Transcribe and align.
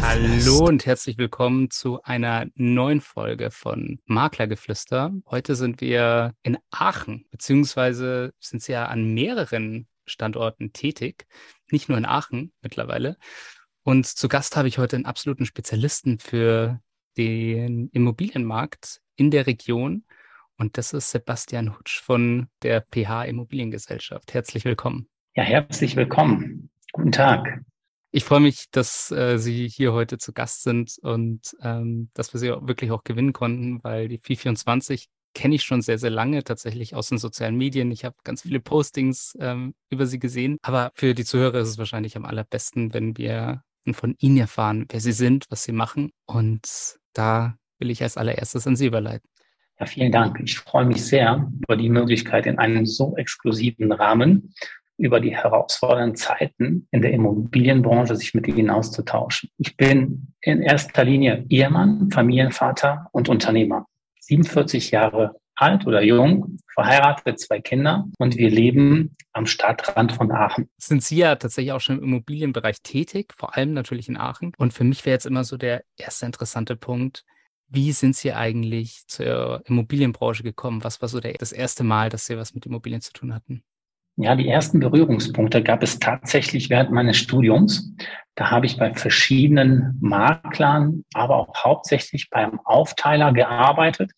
Hallo 0.00 0.64
und 0.64 0.86
herzlich 0.86 1.18
willkommen 1.18 1.70
zu 1.70 2.02
einer 2.02 2.46
neuen 2.54 3.02
Folge 3.02 3.50
von 3.50 4.00
Maklergeflüster. 4.06 5.12
Heute 5.26 5.54
sind 5.54 5.82
wir 5.82 6.32
in 6.42 6.56
Aachen, 6.70 7.26
beziehungsweise 7.30 8.32
sind 8.40 8.62
sie 8.62 8.72
ja 8.72 8.86
an 8.86 9.12
mehreren 9.12 9.88
Standorten 10.06 10.72
tätig, 10.72 11.26
nicht 11.70 11.90
nur 11.90 11.98
in 11.98 12.06
Aachen 12.06 12.54
mittlerweile. 12.62 13.18
Und 13.82 14.06
zu 14.06 14.28
Gast 14.28 14.56
habe 14.56 14.68
ich 14.68 14.78
heute 14.78 14.96
einen 14.96 15.04
absoluten 15.04 15.44
Spezialisten 15.44 16.18
für 16.18 16.80
den 17.18 17.90
Immobilienmarkt 17.90 19.02
in 19.16 19.30
der 19.30 19.46
Region. 19.46 20.06
Und 20.56 20.78
das 20.78 20.94
ist 20.94 21.10
Sebastian 21.10 21.76
Hutsch 21.76 22.00
von 22.00 22.48
der 22.62 22.80
PH 22.80 23.24
Immobiliengesellschaft. 23.24 24.32
Herzlich 24.32 24.64
willkommen. 24.64 25.10
Ja, 25.34 25.42
herzlich 25.42 25.94
willkommen. 25.94 26.69
Guten 26.92 27.12
Tag. 27.12 27.62
Ich 28.12 28.24
freue 28.24 28.40
mich, 28.40 28.66
dass 28.72 29.12
äh, 29.12 29.38
Sie 29.38 29.68
hier 29.68 29.92
heute 29.92 30.18
zu 30.18 30.32
Gast 30.32 30.64
sind 30.64 30.98
und 31.02 31.56
ähm, 31.62 32.10
dass 32.14 32.32
wir 32.34 32.40
Sie 32.40 32.50
auch 32.50 32.66
wirklich 32.66 32.90
auch 32.90 33.04
gewinnen 33.04 33.32
konnten, 33.32 33.82
weil 33.84 34.08
die 34.08 34.18
424 34.18 35.08
kenne 35.32 35.54
ich 35.54 35.62
schon 35.62 35.80
sehr, 35.80 35.98
sehr 35.98 36.10
lange 36.10 36.42
tatsächlich 36.42 36.96
aus 36.96 37.08
den 37.08 37.18
sozialen 37.18 37.56
Medien. 37.56 37.92
Ich 37.92 38.04
habe 38.04 38.16
ganz 38.24 38.42
viele 38.42 38.58
Postings 38.58 39.36
ähm, 39.40 39.74
über 39.88 40.06
Sie 40.06 40.18
gesehen. 40.18 40.58
Aber 40.62 40.90
für 40.94 41.14
die 41.14 41.24
Zuhörer 41.24 41.60
ist 41.60 41.68
es 41.68 41.78
wahrscheinlich 41.78 42.16
am 42.16 42.24
allerbesten, 42.24 42.92
wenn 42.92 43.16
wir 43.16 43.62
von 43.92 44.16
Ihnen 44.18 44.38
erfahren, 44.38 44.86
wer 44.88 45.00
Sie 45.00 45.12
sind, 45.12 45.46
was 45.48 45.62
Sie 45.62 45.72
machen. 45.72 46.10
Und 46.26 46.98
da 47.12 47.56
will 47.78 47.90
ich 47.90 48.02
als 48.02 48.16
allererstes 48.16 48.66
an 48.66 48.74
Sie 48.74 48.86
überleiten. 48.86 49.28
Ja, 49.78 49.86
vielen 49.86 50.12
Dank. 50.12 50.38
Ich 50.40 50.58
freue 50.58 50.84
mich 50.84 51.04
sehr 51.04 51.48
über 51.62 51.76
die 51.76 51.88
Möglichkeit, 51.88 52.46
in 52.46 52.58
einem 52.58 52.84
so 52.84 53.16
exklusiven 53.16 53.92
Rahmen 53.92 54.52
über 55.00 55.20
die 55.20 55.34
herausfordernden 55.34 56.16
Zeiten 56.16 56.86
in 56.90 57.02
der 57.02 57.12
Immobilienbranche 57.12 58.16
sich 58.16 58.34
mit 58.34 58.46
ihnen 58.46 58.70
auszutauschen. 58.70 59.50
Ich 59.58 59.76
bin 59.76 60.34
in 60.40 60.62
erster 60.62 61.04
Linie 61.04 61.44
Ehemann, 61.48 62.10
Familienvater 62.10 63.08
und 63.12 63.28
Unternehmer. 63.28 63.86
47 64.20 64.90
Jahre 64.90 65.36
alt 65.56 65.86
oder 65.86 66.02
jung, 66.02 66.58
verheiratet, 66.72 67.38
zwei 67.38 67.60
Kinder 67.60 68.06
und 68.18 68.36
wir 68.36 68.50
leben 68.50 69.16
am 69.32 69.46
Stadtrand 69.46 70.12
von 70.12 70.30
Aachen. 70.32 70.70
Sind 70.78 71.02
Sie 71.02 71.16
ja 71.16 71.36
tatsächlich 71.36 71.72
auch 71.72 71.80
schon 71.80 71.98
im 71.98 72.04
Immobilienbereich 72.04 72.82
tätig, 72.82 73.34
vor 73.36 73.56
allem 73.56 73.72
natürlich 73.74 74.08
in 74.08 74.16
Aachen. 74.16 74.52
Und 74.56 74.72
für 74.72 74.84
mich 74.84 75.04
wäre 75.04 75.14
jetzt 75.14 75.26
immer 75.26 75.44
so 75.44 75.56
der 75.56 75.84
erste 75.96 76.26
interessante 76.26 76.76
Punkt, 76.76 77.24
wie 77.68 77.92
sind 77.92 78.16
Sie 78.16 78.32
eigentlich 78.32 79.06
zur 79.06 79.62
Immobilienbranche 79.66 80.42
gekommen? 80.42 80.82
Was 80.82 81.00
war 81.02 81.08
so 81.08 81.20
der, 81.20 81.34
das 81.34 81.52
erste 81.52 81.84
Mal, 81.84 82.08
dass 82.08 82.26
Sie 82.26 82.36
was 82.36 82.54
mit 82.54 82.66
Immobilien 82.66 83.00
zu 83.00 83.12
tun 83.12 83.32
hatten? 83.34 83.62
Ja, 84.22 84.36
die 84.36 84.48
ersten 84.48 84.80
Berührungspunkte 84.80 85.62
gab 85.62 85.82
es 85.82 85.98
tatsächlich 85.98 86.70
während 86.70 86.90
meines 86.90 87.16
Studiums. 87.16 87.92
Da 88.34 88.50
habe 88.50 88.66
ich 88.66 88.78
bei 88.78 88.94
verschiedenen 88.94 89.98
Maklern, 90.00 91.04
aber 91.14 91.36
auch 91.36 91.54
hauptsächlich 91.56 92.30
beim 92.30 92.60
Aufteiler 92.64 93.32
gearbeitet 93.32 94.12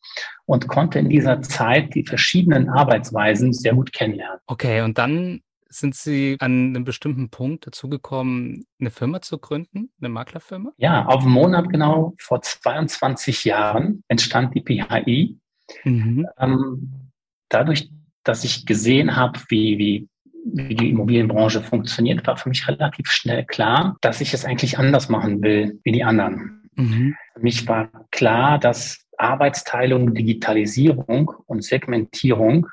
und 0.44 0.68
konnte 0.68 0.98
in 0.98 1.08
dieser 1.08 1.42
Zeit 1.42 1.94
die 1.94 2.04
verschiedenen 2.04 2.68
Arbeitsweisen 2.68 3.52
sehr 3.52 3.74
gut 3.74 3.92
kennenlernen. 3.92 4.38
Okay, 4.46 4.82
und 4.82 4.98
dann 4.98 5.40
sind 5.72 5.94
Sie 5.94 6.36
an 6.40 6.74
einem 6.74 6.84
bestimmten 6.84 7.30
Punkt 7.30 7.66
dazu 7.66 7.88
gekommen, 7.88 8.66
eine 8.78 8.90
Firma 8.90 9.22
zu 9.22 9.38
gründen, 9.38 9.90
eine 10.00 10.08
Maklerfirma? 10.08 10.72
Ja, 10.76 11.06
auf 11.06 11.22
einen 11.22 11.32
Monat 11.32 11.68
genau 11.70 12.14
vor 12.18 12.42
22 12.42 13.44
Jahren 13.44 14.04
entstand 14.08 14.54
die 14.54 14.62
PHI. 14.62 15.38
Mhm. 15.84 16.28
Ähm, 16.38 17.10
dadurch, 17.48 17.90
dass 18.24 18.44
ich 18.44 18.66
gesehen 18.66 19.16
habe, 19.16 19.38
wie, 19.48 19.78
wie, 19.78 20.08
wie 20.44 20.74
die 20.74 20.90
Immobilienbranche 20.90 21.60
funktioniert, 21.60 22.26
war 22.26 22.36
für 22.36 22.48
mich 22.48 22.66
relativ 22.68 23.10
schnell 23.10 23.44
klar, 23.44 23.96
dass 24.00 24.20
ich 24.20 24.34
es 24.34 24.44
eigentlich 24.44 24.78
anders 24.78 25.08
machen 25.08 25.42
will 25.42 25.80
wie 25.84 25.92
die 25.92 26.04
anderen. 26.04 26.68
Mhm. 26.76 27.16
Für 27.34 27.40
mich 27.40 27.66
war 27.68 27.90
klar, 28.10 28.58
dass 28.58 29.06
Arbeitsteilung, 29.18 30.14
Digitalisierung 30.14 31.32
und 31.46 31.62
Segmentierung, 31.64 32.66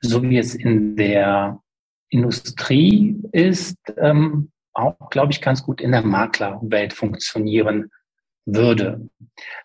so 0.00 0.22
wie 0.22 0.38
es 0.38 0.54
in 0.54 0.96
der 0.96 1.60
Industrie 2.10 3.16
ist, 3.32 3.78
ähm, 3.96 4.50
auch, 4.72 5.10
glaube 5.10 5.32
ich, 5.32 5.40
ganz 5.40 5.62
gut 5.62 5.80
in 5.80 5.92
der 5.92 6.02
Maklerwelt 6.02 6.92
funktionieren 6.92 7.90
würde. 8.46 9.08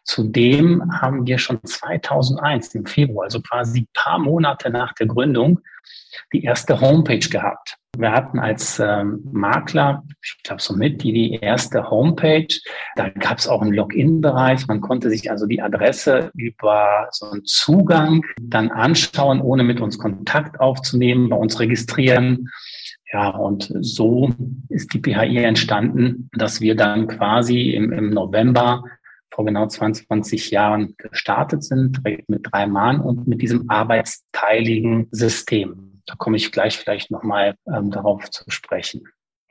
Zudem 0.03 0.83
haben 0.99 1.27
wir 1.27 1.37
schon 1.37 1.63
2001 1.63 2.73
im 2.75 2.85
Februar, 2.85 3.25
also 3.25 3.41
quasi 3.41 3.87
paar 3.93 4.19
Monate 4.19 4.69
nach 4.69 4.93
der 4.93 5.07
Gründung, 5.07 5.59
die 6.33 6.43
erste 6.43 6.79
Homepage 6.81 7.19
gehabt. 7.19 7.77
Wir 7.97 8.11
hatten 8.11 8.39
als 8.39 8.79
ähm, 8.79 9.19
Makler, 9.31 10.03
ich 10.23 10.37
glaube 10.43 10.61
somit 10.61 11.03
die, 11.03 11.11
die 11.11 11.33
erste 11.33 11.89
Homepage. 11.89 12.47
Da 12.95 13.09
gab 13.09 13.39
es 13.39 13.47
auch 13.47 13.61
einen 13.61 13.73
Login-Bereich. 13.73 14.67
Man 14.67 14.79
konnte 14.79 15.09
sich 15.09 15.29
also 15.29 15.47
die 15.47 15.61
Adresse 15.61 16.31
über 16.35 17.07
so 17.11 17.31
einen 17.31 17.45
Zugang 17.45 18.23
dann 18.39 18.71
anschauen, 18.71 19.41
ohne 19.41 19.63
mit 19.63 19.81
uns 19.81 19.97
Kontakt 19.97 20.59
aufzunehmen, 20.59 21.29
bei 21.29 21.35
uns 21.35 21.59
registrieren. 21.59 22.49
Ja, 23.11 23.29
und 23.29 23.73
so 23.81 24.29
ist 24.69 24.93
die 24.93 25.01
PHI 25.01 25.37
entstanden, 25.37 26.29
dass 26.33 26.61
wir 26.61 26.75
dann 26.75 27.07
quasi 27.07 27.71
im, 27.71 27.91
im 27.91 28.11
November 28.11 28.83
vor 29.31 29.45
genau 29.45 29.67
22 29.67 30.51
Jahren 30.51 30.95
gestartet 30.97 31.63
sind, 31.63 32.03
mit 32.03 32.41
drei 32.51 32.67
Mann 32.67 32.99
und 33.01 33.27
mit 33.27 33.41
diesem 33.41 33.69
arbeitsteiligen 33.69 35.07
System. 35.11 36.01
Da 36.05 36.15
komme 36.15 36.37
ich 36.37 36.51
gleich 36.51 36.77
vielleicht 36.77 37.09
nochmal 37.11 37.55
ähm, 37.67 37.91
darauf 37.91 38.29
zu 38.29 38.43
sprechen. 38.49 39.03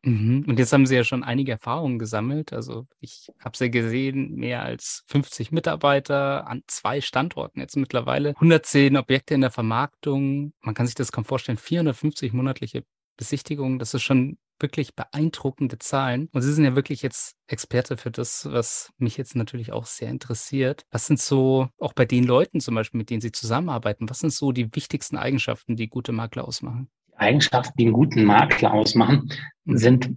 Mhm. 0.03 0.45
Und 0.47 0.59
jetzt 0.59 0.73
haben 0.73 0.87
Sie 0.87 0.95
ja 0.95 1.05
schon 1.05 1.25
einige 1.25 1.53
Erfahrungen 1.53 1.99
gesammelt. 1.99 2.53
Also 2.53 2.87
ich 3.01 3.29
habe 3.41 3.57
Sie 3.57 3.71
gesehen, 3.71 4.35
mehr 4.35 4.63
als 4.63 5.05
50 5.09 5.53
Mitarbeiter 5.53 6.47
an 6.47 6.63
zwei 6.67 7.01
Standorten 7.01 7.61
jetzt 7.61 7.77
mittlerweile, 7.77 8.31
110 8.31 8.97
Objekte 8.97 9.35
in 9.35 9.41
der 9.41 9.51
Vermarktung. 9.51 10.53
Man 10.61 10.75
kann 10.75 10.87
sich 10.87 10.95
das 10.95 11.13
kaum 11.13 11.25
vorstellen, 11.25 11.59
450 11.59 12.33
monatliche 12.33 12.85
Besichtigungen. 13.19 13.79
Das 13.79 13.93
ist 13.93 14.03
schon 14.03 14.39
wirklich 14.59 14.97
beeindruckende 14.97 15.79
Zahlen. 15.79 16.29
Und 16.33 16.41
Sie 16.43 16.53
sind 16.53 16.65
ja 16.65 16.75
wirklich 16.75 17.03
jetzt 17.03 17.37
Experte 17.47 17.97
für 17.97 18.11
das, 18.11 18.49
was 18.51 18.91
mich 18.97 19.17
jetzt 19.17 19.37
natürlich 19.37 19.73
auch 19.73 19.85
sehr 19.85 20.09
interessiert. 20.09 20.85
Was 20.91 21.07
sind 21.07 21.21
so, 21.21 21.69
auch 21.79 21.93
bei 21.93 22.07
den 22.07 22.25
Leuten 22.25 22.61
zum 22.61 22.75
Beispiel, 22.75 22.99
mit 22.99 23.11
denen 23.11 23.21
Sie 23.21 23.33
zusammenarbeiten, 23.33 24.09
was 24.09 24.21
sind 24.21 24.33
so 24.33 24.53
die 24.53 24.75
wichtigsten 24.75 25.17
Eigenschaften, 25.17 25.77
die 25.77 25.89
gute 25.89 26.13
Makler 26.13 26.47
ausmachen? 26.47 26.89
Eigenschaften, 27.15 27.75
die 27.77 27.85
einen 27.85 27.93
guten 27.93 28.25
Makler 28.25 28.73
ausmachen, 28.73 29.33
mhm. 29.65 29.77
sind 29.77 30.17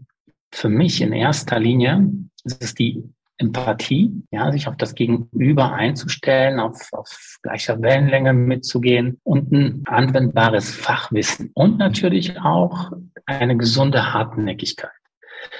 für 0.52 0.70
mich 0.70 1.02
in 1.02 1.14
erster 1.14 1.60
Linie, 1.60 2.08
es 2.44 2.54
ist 2.58 2.80
die 2.80 3.04
Empathie, 3.42 4.24
ja, 4.32 4.52
sich 4.52 4.68
auf 4.68 4.78
das 4.78 4.96
Gegenüber 4.96 5.74
einzustellen, 5.74 6.60
auf, 6.60 6.90
auf 6.92 7.38
gleicher 7.42 7.82
Wellenlänge 7.82 8.34
mitzugehen 8.34 9.20
und 9.24 9.52
ein 9.52 9.84
anwendbares 9.86 10.74
Fachwissen 10.74 11.52
und 11.54 11.78
natürlich 11.78 12.40
auch 12.40 12.92
eine 13.26 13.58
gesunde 13.58 14.14
Hartnäckigkeit. 14.14 14.92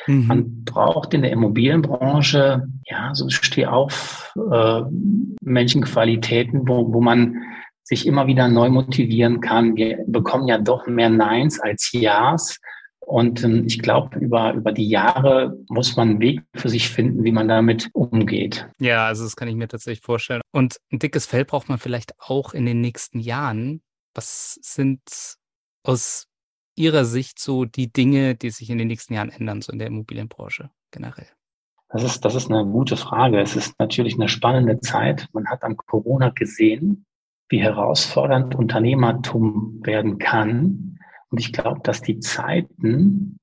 Mhm. 0.08 0.28
Man 0.28 0.64
braucht 0.64 1.14
in 1.14 1.24
der 1.24 1.32
Immobilienbranche 1.32 2.68
ja 2.86 3.10
so 3.14 3.30
Stehauf 3.30 4.34
äh, 4.52 4.82
Menschenqualitäten, 5.42 6.68
wo, 6.68 6.94
wo 6.94 7.02
man 7.02 7.44
sich 7.84 8.08
immer 8.08 8.28
wieder 8.28 8.48
neu 8.48 8.70
motivieren 8.70 9.42
kann. 9.42 9.76
Wir 9.76 10.00
bekommen 10.08 10.48
ja 10.48 10.58
doch 10.58 10.88
mehr 10.88 11.10
Neins 11.10 11.60
als 11.60 11.92
Ja's. 11.92 12.60
Und 13.12 13.44
ähm, 13.44 13.66
ich 13.68 13.82
glaube, 13.82 14.18
über, 14.20 14.54
über 14.54 14.72
die 14.72 14.88
Jahre 14.88 15.60
muss 15.68 15.98
man 15.98 16.12
einen 16.12 16.22
Weg 16.22 16.44
für 16.56 16.70
sich 16.70 16.88
finden, 16.88 17.26
wie 17.26 17.34
man 17.34 17.50
damit 17.50 17.90
umgeht. 17.92 18.70
Ja, 18.80 19.06
also 19.06 19.26
das 19.26 19.36
kann 19.36 19.50
ich 19.50 19.56
mir 19.56 19.68
tatsächlich 19.68 20.02
vorstellen. 20.02 20.40
Und 20.54 20.78
ein 20.94 21.00
dickes 21.00 21.26
Fell 21.26 21.44
braucht 21.44 21.68
man 21.68 21.78
vielleicht 21.78 22.14
auch 22.20 22.54
in 22.54 22.66
den 22.66 22.80
nächsten 22.80 23.20
Jahren. 23.20 23.82
Was 24.16 24.58
sind 24.62 25.02
aus 25.84 26.28
Ihrer 26.78 27.04
Sicht 27.04 27.38
so 27.38 27.66
die 27.66 27.92
Dinge, 27.92 28.36
die 28.36 28.50
sich 28.50 28.70
in 28.70 28.78
den 28.78 28.88
nächsten 28.88 29.14
Jahren 29.14 29.30
ändern, 29.30 29.62
so 29.62 29.74
in 29.74 29.80
der 29.80 29.90
Immobilienbranche 29.90 30.70
generell? 30.92 31.28
Das 31.90 32.04
ist, 32.04 32.24
das 32.24 32.36
ist 32.36 32.50
eine 32.50 32.64
gute 32.64 32.96
Frage. 32.96 33.42
Es 33.42 33.58
ist 33.58 33.78
natürlich 33.78 34.14
eine 34.14 34.30
spannende 34.30 34.80
Zeit. 34.80 35.28
Man 35.34 35.48
hat 35.50 35.64
an 35.64 35.76
Corona 35.76 36.30
gesehen, 36.30 37.06
wie 37.50 37.60
herausfordernd 37.60 38.56
Unternehmertum 38.56 39.82
werden 39.84 40.18
kann 40.18 40.98
und 41.32 41.40
ich 41.40 41.54
glaube, 41.54 41.80
dass 41.84 42.02
die 42.02 42.20
Zeiten 42.20 43.38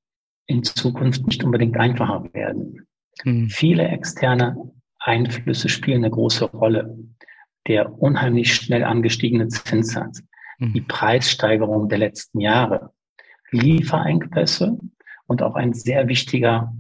in 0.47 0.63
Zukunft 0.63 1.27
nicht 1.27 1.43
unbedingt 1.43 1.77
einfacher 1.77 2.33
werden. 2.33 2.87
Mhm. 3.25 3.49
Viele 3.49 3.89
externe 3.89 4.57
Einflüsse 4.99 5.69
spielen 5.69 6.05
eine 6.05 6.11
große 6.11 6.45
Rolle. 6.45 6.97
Der 7.67 8.01
unheimlich 8.01 8.55
schnell 8.55 8.85
angestiegene 8.85 9.49
Zinssatz, 9.49 10.23
mhm. 10.59 10.73
die 10.73 10.81
Preissteigerung 10.81 11.89
der 11.89 11.99
letzten 11.99 12.41
Jahre, 12.41 12.93
Lieferengpässe 13.51 14.79
und 15.27 15.43
auch 15.43 15.55
ein 15.55 15.73
sehr 15.73 16.09
wichtiger 16.09 16.73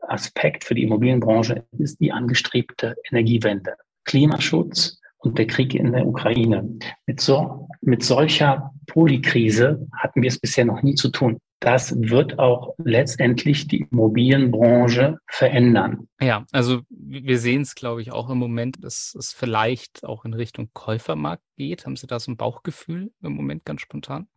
Aspekt 0.00 0.64
für 0.64 0.74
die 0.74 0.84
Immobilienbranche 0.84 1.64
ist 1.78 2.00
die 2.00 2.12
angestrebte 2.12 2.96
Energiewende. 3.10 3.74
Klimaschutz 4.04 5.00
und 5.18 5.38
der 5.38 5.46
Krieg 5.46 5.74
in 5.74 5.92
der 5.92 6.06
Ukraine. 6.06 6.78
Mit, 7.06 7.20
so, 7.20 7.68
mit 7.80 8.04
solcher 8.04 8.70
Polykrise 8.86 9.86
hatten 9.92 10.22
wir 10.22 10.28
es 10.28 10.38
bisher 10.38 10.64
noch 10.64 10.82
nie 10.82 10.94
zu 10.94 11.10
tun. 11.10 11.38
das 11.58 11.96
wird 11.98 12.38
auch 12.38 12.74
letztendlich 12.78 13.66
die 13.66 13.86
Immobilienbranche 13.90 15.18
verändern. 15.26 16.06
Ja, 16.20 16.44
also 16.52 16.82
wir 16.90 17.38
sehen 17.38 17.62
es, 17.62 17.74
glaube 17.74 18.02
ich, 18.02 18.12
auch 18.12 18.28
im 18.28 18.38
Moment, 18.38 18.84
dass 18.84 19.16
es 19.18 19.32
vielleicht 19.32 20.04
auch 20.04 20.26
in 20.26 20.34
Richtung 20.34 20.68
Käufermarkt 20.74 21.42
geht. 21.56 21.86
Haben 21.86 21.96
Sie 21.96 22.06
da 22.06 22.20
so 22.20 22.30
ein 22.30 22.36
Bauchgefühl 22.36 23.10
im 23.22 23.32
Moment 23.32 23.64
ganz 23.64 23.80
spontan? 23.80 24.28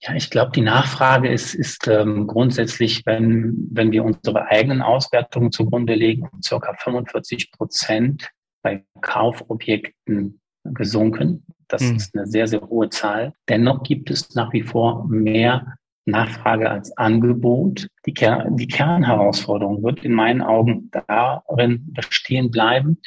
Ja, 0.00 0.14
ich 0.14 0.30
glaube, 0.30 0.52
die 0.52 0.60
Nachfrage 0.60 1.28
ist, 1.28 1.54
ist 1.54 1.88
ähm, 1.88 2.26
grundsätzlich, 2.26 3.04
wenn, 3.04 3.68
wenn 3.72 3.90
wir 3.90 4.04
unsere 4.04 4.46
eigenen 4.46 4.80
Auswertungen 4.80 5.50
zugrunde 5.50 5.94
legen, 5.94 6.28
circa 6.42 6.74
45 6.74 7.50
Prozent 7.50 8.30
bei 8.62 8.84
Kaufobjekten 9.00 10.40
gesunken. 10.64 11.44
Das 11.68 11.82
mhm. 11.82 11.96
ist 11.96 12.16
eine 12.16 12.26
sehr, 12.26 12.46
sehr 12.46 12.62
hohe 12.62 12.88
Zahl. 12.88 13.34
Dennoch 13.48 13.82
gibt 13.82 14.10
es 14.10 14.34
nach 14.34 14.52
wie 14.52 14.62
vor 14.62 15.06
mehr 15.08 15.74
Nachfrage 16.06 16.70
als 16.70 16.96
Angebot. 16.96 17.88
Die, 18.06 18.14
Ker 18.14 18.46
die 18.50 18.66
Kernherausforderung 18.66 19.82
wird 19.82 20.04
in 20.04 20.12
meinen 20.12 20.42
Augen 20.42 20.90
darin 21.06 21.92
bestehen 21.92 22.50
bleiben, 22.50 22.98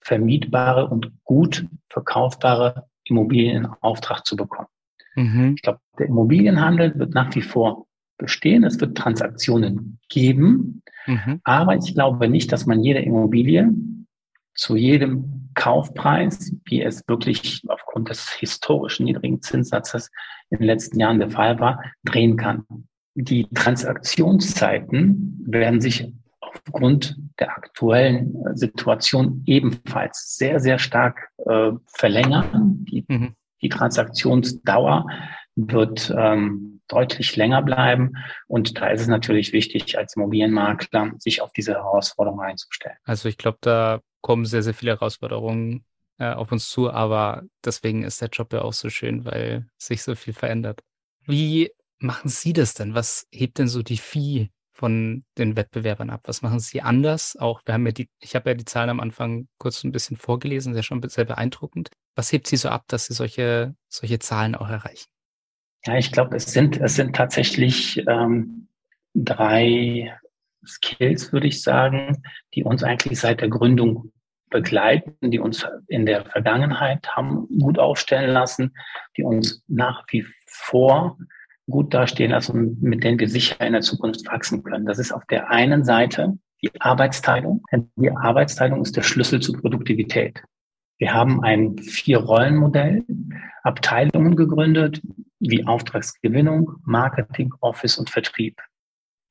vermietbare 0.00 0.88
und 0.88 1.12
gut 1.24 1.66
verkaufbare 1.88 2.86
Immobilien 3.04 3.64
in 3.64 3.66
Auftrag 3.80 4.26
zu 4.26 4.36
bekommen. 4.36 4.68
Mhm. 5.16 5.54
Ich 5.56 5.62
glaube, 5.62 5.80
der 5.98 6.06
Immobilienhandel 6.06 6.98
wird 6.98 7.14
nach 7.14 7.34
wie 7.34 7.42
vor 7.42 7.86
bestehen. 8.18 8.64
Es 8.64 8.80
wird 8.80 8.96
Transaktionen 8.96 9.98
geben. 10.08 10.82
Mhm. 11.06 11.40
Aber 11.44 11.76
ich 11.76 11.94
glaube 11.94 12.28
nicht, 12.28 12.52
dass 12.52 12.66
man 12.66 12.82
jede 12.82 13.00
Immobilie 13.00 13.70
zu 14.54 14.76
jedem 14.76 15.50
Kaufpreis, 15.54 16.54
wie 16.64 16.82
es 16.82 17.02
wirklich 17.08 17.62
aufgrund 17.68 18.10
des 18.10 18.30
historischen 18.30 19.04
niedrigen 19.04 19.42
Zinssatzes 19.42 20.10
in 20.50 20.58
den 20.58 20.66
letzten 20.66 21.00
Jahren 21.00 21.18
der 21.18 21.30
Fall 21.30 21.58
war, 21.58 21.82
drehen 22.04 22.36
kann. 22.36 22.64
Die 23.14 23.48
Transaktionszeiten 23.54 25.44
werden 25.46 25.80
sich 25.80 26.12
aufgrund 26.40 27.16
der 27.38 27.50
aktuellen 27.50 28.34
Situation 28.54 29.42
ebenfalls 29.46 30.36
sehr, 30.36 30.60
sehr 30.60 30.78
stark 30.78 31.28
äh, 31.46 31.72
verlängern. 31.86 32.84
Die 32.88 33.04
mhm 33.08 33.34
die 33.62 33.68
Transaktionsdauer 33.68 35.06
wird 35.54 36.12
ähm, 36.16 36.80
deutlich 36.88 37.36
länger 37.36 37.62
bleiben. 37.62 38.12
Und 38.48 38.80
da 38.80 38.88
ist 38.88 39.02
es 39.02 39.06
natürlich 39.06 39.52
wichtig, 39.52 39.96
als 39.96 40.16
Immobilienmakler 40.16 41.12
sich 41.18 41.40
auf 41.40 41.52
diese 41.52 41.74
Herausforderung 41.74 42.40
einzustellen. 42.40 42.96
Also 43.04 43.28
ich 43.28 43.38
glaube, 43.38 43.58
da 43.60 44.00
kommen 44.22 44.46
sehr, 44.46 44.62
sehr 44.62 44.74
viele 44.74 44.92
Herausforderungen 44.92 45.84
äh, 46.18 46.32
auf 46.32 46.50
uns 46.52 46.70
zu, 46.70 46.90
aber 46.90 47.42
deswegen 47.64 48.04
ist 48.04 48.20
der 48.20 48.28
Job 48.28 48.52
ja 48.52 48.62
auch 48.62 48.72
so 48.72 48.88
schön, 48.88 49.24
weil 49.24 49.66
sich 49.76 50.02
so 50.02 50.14
viel 50.14 50.32
verändert. 50.32 50.80
Wie 51.26 51.70
machen 51.98 52.28
Sie 52.28 52.52
das 52.52 52.74
denn? 52.74 52.94
Was 52.94 53.26
hebt 53.30 53.58
denn 53.58 53.68
so 53.68 53.82
die 53.82 53.98
Vieh 53.98 54.50
von 54.72 55.24
den 55.38 55.56
Wettbewerbern 55.56 56.10
ab? 56.10 56.22
Was 56.24 56.42
machen 56.42 56.60
sie 56.60 56.82
anders? 56.82 57.36
Auch 57.36 57.62
wir 57.64 57.74
haben 57.74 57.86
ja 57.86 57.92
die, 57.92 58.08
ich 58.20 58.34
habe 58.34 58.50
ja 58.50 58.54
die 58.54 58.64
Zahlen 58.64 58.90
am 58.90 59.00
Anfang 59.00 59.48
kurz 59.58 59.84
ein 59.84 59.92
bisschen 59.92 60.16
vorgelesen, 60.16 60.74
sehr 60.74 60.82
schon 60.82 61.00
sehr 61.08 61.24
beeindruckend. 61.24 61.90
Was 62.16 62.32
hebt 62.32 62.46
sie 62.46 62.56
so 62.56 62.68
ab, 62.68 62.84
dass 62.88 63.06
sie 63.06 63.14
solche, 63.14 63.74
solche 63.88 64.18
Zahlen 64.18 64.54
auch 64.54 64.68
erreichen? 64.68 65.08
Ja, 65.84 65.96
ich 65.98 66.12
glaube, 66.12 66.36
es 66.36 66.46
sind, 66.46 66.78
es 66.78 66.94
sind 66.94 67.16
tatsächlich 67.16 68.04
ähm, 68.08 68.68
drei 69.14 70.16
Skills, 70.64 71.32
würde 71.32 71.48
ich 71.48 71.62
sagen, 71.62 72.22
die 72.54 72.64
uns 72.64 72.82
eigentlich 72.84 73.18
seit 73.18 73.40
der 73.40 73.48
Gründung 73.48 74.11
begleiten, 74.52 75.30
die 75.30 75.40
uns 75.40 75.66
in 75.88 76.06
der 76.06 76.24
Vergangenheit 76.24 77.08
haben 77.16 77.48
gut 77.58 77.78
aufstellen 77.78 78.30
lassen, 78.30 78.74
die 79.16 79.24
uns 79.24 79.64
nach 79.66 80.04
wie 80.10 80.24
vor 80.46 81.18
gut 81.68 81.94
dastehen 81.94 82.30
lassen 82.30 82.78
mit 82.80 83.02
denen 83.02 83.18
wir 83.18 83.28
sicher 83.28 83.60
in 83.60 83.72
der 83.72 83.82
Zukunft 83.82 84.26
wachsen 84.26 84.62
können. 84.62 84.86
Das 84.86 84.98
ist 84.98 85.12
auf 85.12 85.24
der 85.26 85.50
einen 85.50 85.84
Seite 85.84 86.38
die 86.62 86.70
Arbeitsteilung. 86.80 87.64
Die 87.96 88.10
Arbeitsteilung 88.10 88.82
ist 88.82 88.96
der 88.96 89.02
Schlüssel 89.02 89.40
zur 89.40 89.60
Produktivität. 89.60 90.42
Wir 90.98 91.12
haben 91.12 91.42
ein 91.42 91.78
Vier-Rollen-Modell, 91.78 93.04
Abteilungen 93.64 94.36
gegründet, 94.36 95.00
wie 95.40 95.66
Auftragsgewinnung, 95.66 96.76
Marketing, 96.84 97.52
Office 97.60 97.98
und 97.98 98.10
Vertrieb. 98.10 98.60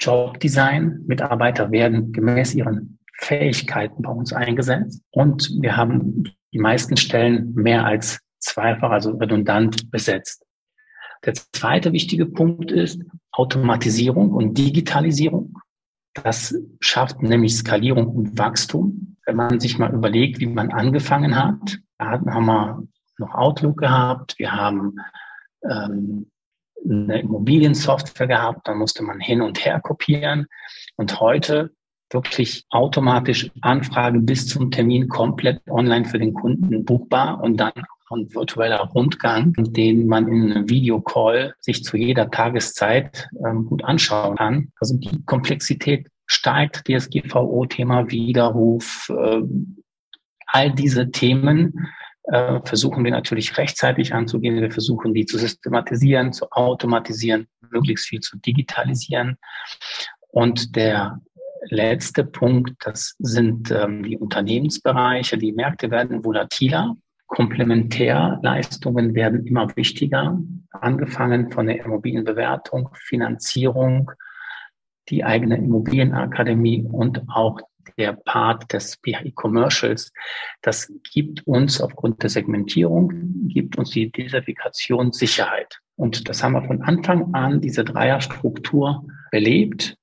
Jobdesign, 0.01 1.03
Mitarbeiter 1.05 1.71
werden 1.71 2.11
gemäß 2.11 2.55
ihren 2.55 2.99
Fähigkeiten 3.21 4.01
bei 4.01 4.11
uns 4.11 4.33
eingesetzt 4.33 5.03
und 5.11 5.49
wir 5.61 5.77
haben 5.77 6.23
die 6.53 6.59
meisten 6.59 6.97
Stellen 6.97 7.53
mehr 7.53 7.85
als 7.85 8.19
zweifach, 8.39 8.89
also 8.89 9.11
redundant 9.11 9.91
besetzt. 9.91 10.45
Der 11.23 11.35
zweite 11.35 11.93
wichtige 11.93 12.25
Punkt 12.25 12.71
ist 12.71 12.99
Automatisierung 13.31 14.31
und 14.31 14.57
Digitalisierung. 14.57 15.53
Das 16.13 16.55
schafft 16.79 17.21
nämlich 17.21 17.55
Skalierung 17.55 18.07
und 18.07 18.37
Wachstum. 18.37 19.17
Wenn 19.25 19.35
man 19.35 19.59
sich 19.59 19.77
mal 19.77 19.93
überlegt, 19.93 20.39
wie 20.39 20.47
man 20.47 20.71
angefangen 20.71 21.35
hat, 21.35 21.77
da 21.99 22.11
haben 22.11 22.45
wir 22.45 22.83
noch 23.19 23.35
Outlook 23.35 23.77
gehabt, 23.77 24.37
wir 24.39 24.51
haben 24.51 24.95
ähm, 25.69 26.31
eine 26.83 27.21
Immobiliensoftware 27.21 28.27
gehabt, 28.27 28.67
da 28.67 28.73
musste 28.73 29.03
man 29.03 29.19
hin 29.19 29.41
und 29.43 29.63
her 29.63 29.79
kopieren. 29.79 30.47
Und 30.95 31.19
heute 31.19 31.71
wirklich 32.11 32.65
automatisch 32.69 33.49
Anfrage 33.61 34.19
bis 34.19 34.47
zum 34.47 34.71
Termin 34.71 35.07
komplett 35.07 35.61
online 35.69 36.05
für 36.05 36.19
den 36.19 36.33
Kunden 36.33 36.85
buchbar 36.85 37.41
und 37.41 37.57
dann 37.57 37.73
und 38.11 38.35
virtueller 38.35 38.81
Rundgang, 38.93 39.53
den 39.57 40.05
man 40.05 40.27
in 40.27 40.51
einem 40.51 40.69
Videocall 40.69 41.55
sich 41.59 41.83
zu 41.83 41.95
jeder 41.95 42.29
Tageszeit 42.29 43.29
ähm, 43.45 43.65
gut 43.65 43.83
anschauen 43.85 44.35
kann. 44.35 44.71
Also 44.79 44.97
die 44.97 45.23
Komplexität 45.25 46.07
steigt, 46.25 46.87
DSGVO-Thema, 46.87 48.09
Widerruf, 48.09 49.09
äh, 49.09 49.41
all 50.47 50.71
diese 50.73 51.09
Themen 51.11 51.87
äh, 52.23 52.59
versuchen 52.65 53.03
wir 53.03 53.11
natürlich 53.11 53.57
rechtzeitig 53.57 54.13
anzugehen. 54.13 54.59
Wir 54.59 54.71
versuchen, 54.71 55.13
die 55.13 55.25
zu 55.25 55.37
systematisieren, 55.37 56.33
zu 56.33 56.51
automatisieren, 56.51 57.47
möglichst 57.69 58.07
viel 58.07 58.19
zu 58.19 58.37
digitalisieren. 58.37 59.37
Und 60.29 60.75
der 60.75 61.19
letzte 61.69 62.23
Punkt, 62.23 62.73
das 62.85 63.15
sind 63.19 63.71
ähm, 63.71 64.03
die 64.03 64.17
Unternehmensbereiche. 64.17 65.37
Die 65.37 65.53
Märkte 65.53 65.91
werden 65.91 66.23
volatiler. 66.23 66.95
Komplementärleistungen 67.27 69.15
werden 69.15 69.45
immer 69.45 69.73
wichtiger, 69.77 70.37
angefangen 70.71 71.49
von 71.49 71.67
der 71.67 71.85
Immobilienbewertung, 71.85 72.89
Finanzierung, 72.93 74.11
die 75.07 75.23
eigene 75.23 75.55
Immobilienakademie 75.55 76.85
und 76.91 77.21
auch 77.29 77.59
der 77.97 78.13
Part 78.13 78.73
des 78.73 78.97
PHI 79.01 79.31
Commercials. 79.31 80.11
Das 80.61 80.91
gibt 81.13 81.47
uns 81.47 81.79
aufgrund 81.81 82.21
der 82.21 82.29
Segmentierung, 82.29 83.47
gibt 83.47 83.77
uns 83.77 83.91
die 83.91 84.11
Diversifikation 84.11 85.13
Sicherheit. 85.13 85.79
Und 85.95 86.27
das 86.27 86.43
haben 86.43 86.53
wir 86.53 86.63
von 86.63 86.81
Anfang 86.81 87.33
an, 87.33 87.61
diese 87.61 87.83
Dreierstruktur, 87.83 89.05
belebt. 89.31 89.95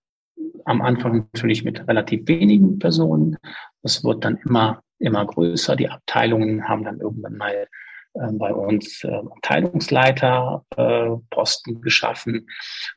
Am 0.69 0.83
Anfang 0.83 1.29
natürlich 1.33 1.65
mit 1.65 1.87
relativ 1.89 2.29
wenigen 2.29 2.79
Personen. 2.79 3.37
Es 3.83 4.05
wird 4.05 4.25
dann 4.25 4.37
immer 4.45 4.83
immer 4.99 5.25
größer. 5.25 5.77
Die 5.77 5.89
Abteilungen 5.89 6.69
haben 6.69 6.85
dann 6.85 7.01
irgendwann 7.01 7.37
mal 7.37 7.69
äh, 8.15 8.33
bei 8.33 8.53
uns 8.53 9.05
äh, 9.05 9.09
Abteilungsleiter 9.09 10.65
äh, 10.77 11.11
geschaffen 11.81 12.49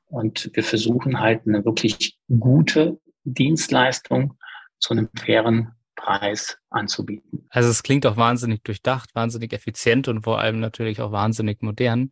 und 0.07 0.49
wir 0.53 0.63
versuchen 0.63 1.19
halt 1.19 1.47
eine 1.47 1.63
wirklich 1.63 2.17
gute 2.27 2.99
Dienstleistung 3.23 4.37
zu 4.79 4.93
einem 4.93 5.09
fairen 5.15 5.71
Preis 5.95 6.57
anzubieten. 6.71 7.45
Also 7.49 7.69
es 7.69 7.83
klingt 7.83 8.05
auch 8.07 8.17
wahnsinnig 8.17 8.63
durchdacht, 8.63 9.13
wahnsinnig 9.13 9.53
effizient 9.53 10.07
und 10.07 10.23
vor 10.23 10.39
allem 10.39 10.59
natürlich 10.59 11.01
auch 11.01 11.11
wahnsinnig 11.11 11.61
modern. 11.61 12.09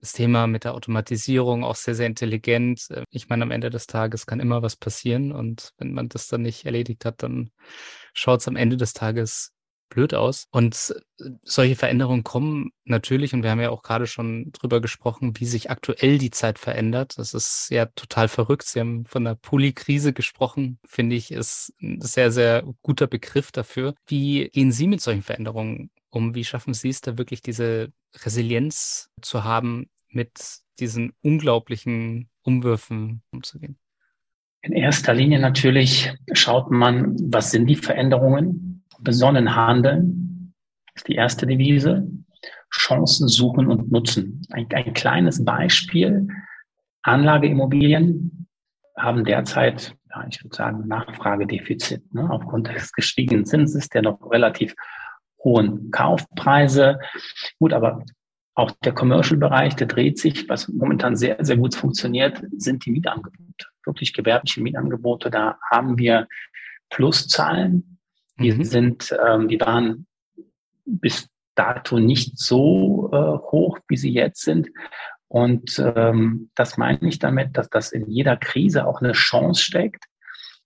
Das 0.00 0.12
Thema 0.12 0.46
mit 0.46 0.64
der 0.64 0.74
Automatisierung 0.74 1.62
auch 1.62 1.76
sehr, 1.76 1.94
sehr 1.94 2.06
intelligent. 2.06 2.88
Ich 3.10 3.28
meine, 3.28 3.42
am 3.42 3.50
Ende 3.50 3.70
des 3.70 3.86
Tages 3.86 4.26
kann 4.26 4.40
immer 4.40 4.62
was 4.62 4.76
passieren 4.76 5.30
und 5.32 5.72
wenn 5.78 5.92
man 5.92 6.08
das 6.08 6.28
dann 6.28 6.42
nicht 6.42 6.64
erledigt 6.64 7.04
hat, 7.04 7.22
dann 7.22 7.50
schaut 8.14 8.40
es 8.40 8.48
am 8.48 8.56
Ende 8.56 8.76
des 8.76 8.94
Tages 8.94 9.52
blöd 9.90 10.14
aus. 10.14 10.46
Und 10.50 10.94
äh, 11.18 11.30
solche 11.42 11.76
Veränderungen 11.76 12.24
kommen 12.24 12.70
natürlich, 12.84 13.34
und 13.34 13.42
wir 13.42 13.50
haben 13.50 13.60
ja 13.60 13.70
auch 13.70 13.82
gerade 13.82 14.06
schon 14.06 14.50
drüber 14.52 14.80
gesprochen, 14.80 15.34
wie 15.38 15.44
sich 15.44 15.70
aktuell 15.70 16.16
die 16.16 16.30
Zeit 16.30 16.58
verändert. 16.58 17.18
Das 17.18 17.34
ist 17.34 17.68
ja 17.70 17.86
total 17.86 18.28
verrückt. 18.28 18.66
Sie 18.66 18.80
haben 18.80 19.04
von 19.04 19.24
der 19.24 19.34
Polikrise 19.34 20.14
gesprochen, 20.14 20.78
finde 20.86 21.16
ich, 21.16 21.30
ist 21.30 21.74
ein 21.82 22.00
sehr, 22.00 22.32
sehr 22.32 22.62
guter 22.82 23.06
Begriff 23.06 23.52
dafür. 23.52 23.94
Wie 24.06 24.48
gehen 24.48 24.72
Sie 24.72 24.86
mit 24.86 25.02
solchen 25.02 25.22
Veränderungen 25.22 25.90
um? 26.10 26.34
Wie 26.34 26.44
schaffen 26.44 26.74
Sie 26.74 26.88
es 26.88 27.00
da 27.00 27.18
wirklich, 27.18 27.42
diese 27.42 27.92
Resilienz 28.24 29.10
zu 29.20 29.44
haben, 29.44 29.88
mit 30.08 30.60
diesen 30.78 31.12
unglaublichen 31.22 32.28
Umwürfen 32.42 33.22
umzugehen? 33.30 33.78
In 34.62 34.72
erster 34.72 35.14
Linie 35.14 35.38
natürlich 35.38 36.12
schaut 36.32 36.70
man, 36.70 37.16
was 37.32 37.50
sind 37.50 37.66
die 37.66 37.76
Veränderungen? 37.76 38.84
Besonnen 38.98 39.54
handeln 39.56 40.52
ist 40.94 41.08
die 41.08 41.14
erste 41.14 41.46
Devise. 41.46 42.06
Chancen 42.72 43.28
suchen 43.28 43.68
und 43.68 43.90
nutzen. 43.90 44.42
Ein, 44.50 44.66
ein 44.72 44.92
kleines 44.94 45.44
Beispiel. 45.44 46.28
Anlageimmobilien 47.02 48.46
haben 48.96 49.24
derzeit, 49.24 49.96
ja, 50.10 50.26
ich 50.28 50.44
würde 50.44 50.54
sagen, 50.54 50.86
Nachfragedefizit. 50.86 52.14
Ne? 52.14 52.28
Aufgrund 52.30 52.68
des 52.68 52.92
gestiegenen 52.92 53.46
Zinses, 53.46 53.88
der 53.88 54.02
noch 54.02 54.30
relativ 54.30 54.74
hohen 55.42 55.90
Kaufpreise. 55.90 57.00
Gut, 57.58 57.72
aber 57.72 58.04
auch 58.54 58.72
der 58.84 58.92
Commercial-Bereich, 58.92 59.76
der 59.76 59.86
dreht 59.86 60.18
sich. 60.18 60.48
Was 60.48 60.68
momentan 60.68 61.16
sehr, 61.16 61.36
sehr 61.44 61.56
gut 61.56 61.74
funktioniert, 61.74 62.42
sind 62.56 62.84
die 62.84 62.90
Mietangebote. 62.90 63.66
Wirklich 63.84 64.12
gewerbliche 64.12 64.62
Mietangebote. 64.62 65.30
Da 65.30 65.58
haben 65.70 65.98
wir 65.98 66.28
Pluszahlen. 66.90 67.98
Die 68.38 68.52
mhm. 68.52 68.64
sind, 68.64 69.16
ähm, 69.26 69.48
die 69.48 69.60
waren 69.60 70.06
bis 70.84 71.28
dato 71.54 71.98
nicht 71.98 72.38
so 72.38 73.10
äh, 73.12 73.16
hoch, 73.50 73.78
wie 73.88 73.96
sie 73.96 74.12
jetzt 74.12 74.42
sind. 74.42 74.68
Und 75.28 75.78
ähm, 75.94 76.50
das 76.56 76.76
meine 76.76 77.08
ich 77.08 77.18
damit, 77.18 77.56
dass 77.56 77.68
das 77.70 77.92
in 77.92 78.10
jeder 78.10 78.36
Krise 78.36 78.86
auch 78.86 79.00
eine 79.00 79.12
Chance 79.12 79.62
steckt. 79.62 80.04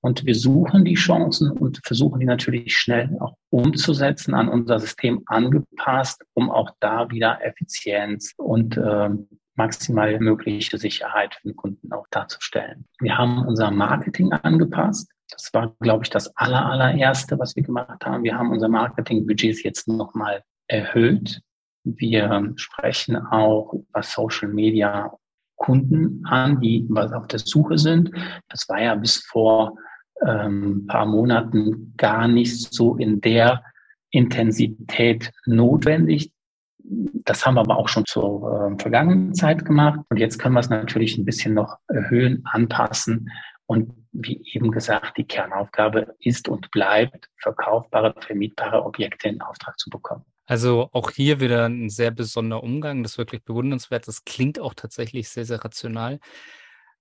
Und 0.04 0.26
wir 0.26 0.34
suchen 0.34 0.84
die 0.84 0.96
Chancen 0.96 1.50
und 1.50 1.80
versuchen 1.82 2.20
die 2.20 2.26
natürlich 2.26 2.76
schnell 2.76 3.16
auch 3.20 3.38
umzusetzen, 3.49 4.34
an 4.34 4.50
unser 4.50 4.78
System 4.78 5.23
angepasst, 5.25 6.23
um 6.34 6.50
auch 6.50 6.73
da 6.80 7.11
wieder 7.11 7.42
Effizienz 7.42 8.34
und 8.37 8.76
äh, 8.76 9.08
maximal 9.54 10.20
mögliche 10.20 10.76
Sicherheit 10.76 11.37
für 11.37 11.49
den 11.49 11.56
Kunden 11.56 11.90
auch 11.90 12.06
darzustellen. 12.11 12.84
Wir 13.00 13.16
haben 13.16 13.46
unser 13.46 13.70
Marketing 13.70 14.30
angepasst. 14.30 15.11
Das 15.30 15.49
war, 15.54 15.75
glaube 15.80 16.04
ich, 16.04 16.11
das 16.11 16.37
aller, 16.37 16.66
allererste, 16.66 17.38
was 17.38 17.56
wir 17.56 17.62
gemacht 17.62 18.04
haben. 18.04 18.25
Wir 18.25 18.37
haben 18.37 18.50
unser 18.50 18.68
Marketingbudget 18.68 19.64
jetzt 19.64 19.88
nochmal 19.88 20.42
erhöht. 20.68 21.40
Wir 21.82 22.52
sprechen 22.56 23.16
auch 23.16 23.73
über 23.73 24.02
Social 24.02 24.50
Media 24.50 25.14
Kunden 25.56 26.26
an, 26.26 26.61
die 26.61 26.84
was 26.90 27.11
auf 27.12 27.26
der 27.28 27.38
Suche 27.38 27.78
sind. 27.78 28.11
Das 28.50 28.68
war 28.68 28.82
ja 28.82 28.94
bis 28.96 29.25
vor 29.25 29.78
ähm, 30.26 30.87
paar 30.87 31.06
Monaten 31.06 31.94
gar 31.97 32.28
nicht 32.28 32.73
so 32.73 32.97
in 32.97 33.21
der 33.21 33.62
Intensität 34.11 35.33
notwendig. 35.47 36.33
Das 36.78 37.44
haben 37.44 37.54
wir 37.54 37.61
aber 37.61 37.78
auch 37.78 37.88
schon 37.88 38.04
zur 38.06 38.73
äh, 38.76 38.83
vergangenen 38.83 39.35
Zeit 39.35 39.64
gemacht. 39.64 40.00
Und 40.09 40.18
jetzt 40.18 40.38
können 40.38 40.54
wir 40.54 40.61
es 40.61 40.71
natürlich 40.71 41.16
ein 41.16 41.25
bisschen 41.25 41.54
noch 41.54 41.78
erhöhen, 41.88 42.42
anpassen. 42.44 43.30
Und 43.66 43.92
wie 44.12 44.42
eben 44.52 44.71
gesagt, 44.71 45.16
die 45.16 45.25
Kernaufgabe 45.25 46.14
ist 46.21 46.49
und 46.49 46.71
bleibt, 46.71 47.28
verkaufbare, 47.38 48.14
vermietbare 48.21 48.85
Objekte 48.85 49.28
in 49.28 49.40
Auftrag 49.40 49.78
zu 49.78 49.90
bekommen. 49.90 50.25
Also 50.47 50.90
auch 50.92 51.11
hier 51.11 51.40
wieder 51.40 51.66
ein 51.66 51.88
sehr 51.88 52.11
besonderer 52.11 52.62
Umgang, 52.62 53.02
das 53.02 53.12
ist 53.12 53.18
wirklich 53.18 53.42
bewundernswert. 53.44 54.06
Das 54.06 54.25
klingt 54.25 54.61
auch 54.61 54.75
tatsächlich 54.75 55.30
sehr, 55.30 55.47
sehr 55.47 55.64
rational. 55.64 56.21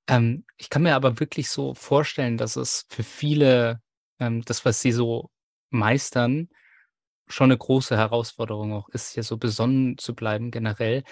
Ähm, 0.07 0.45
ich 0.57 0.69
kann 0.69 0.83
mir 0.83 0.95
aber 0.95 1.19
wirklich 1.19 1.49
so 1.49 1.73
vorstellen, 1.73 2.37
dass 2.37 2.55
es 2.55 2.85
für 2.89 3.03
viele, 3.03 3.81
ähm, 4.19 4.43
das, 4.45 4.65
was 4.65 4.81
sie 4.81 4.91
so 4.91 5.29
meistern, 5.69 6.49
schon 7.27 7.45
eine 7.45 7.57
große 7.57 7.97
Herausforderung 7.97 8.73
auch 8.73 8.89
ist, 8.89 9.13
hier 9.13 9.23
so 9.23 9.37
besonnen 9.37 9.97
zu 9.97 10.13
bleiben 10.13 10.51
generell. 10.51 11.03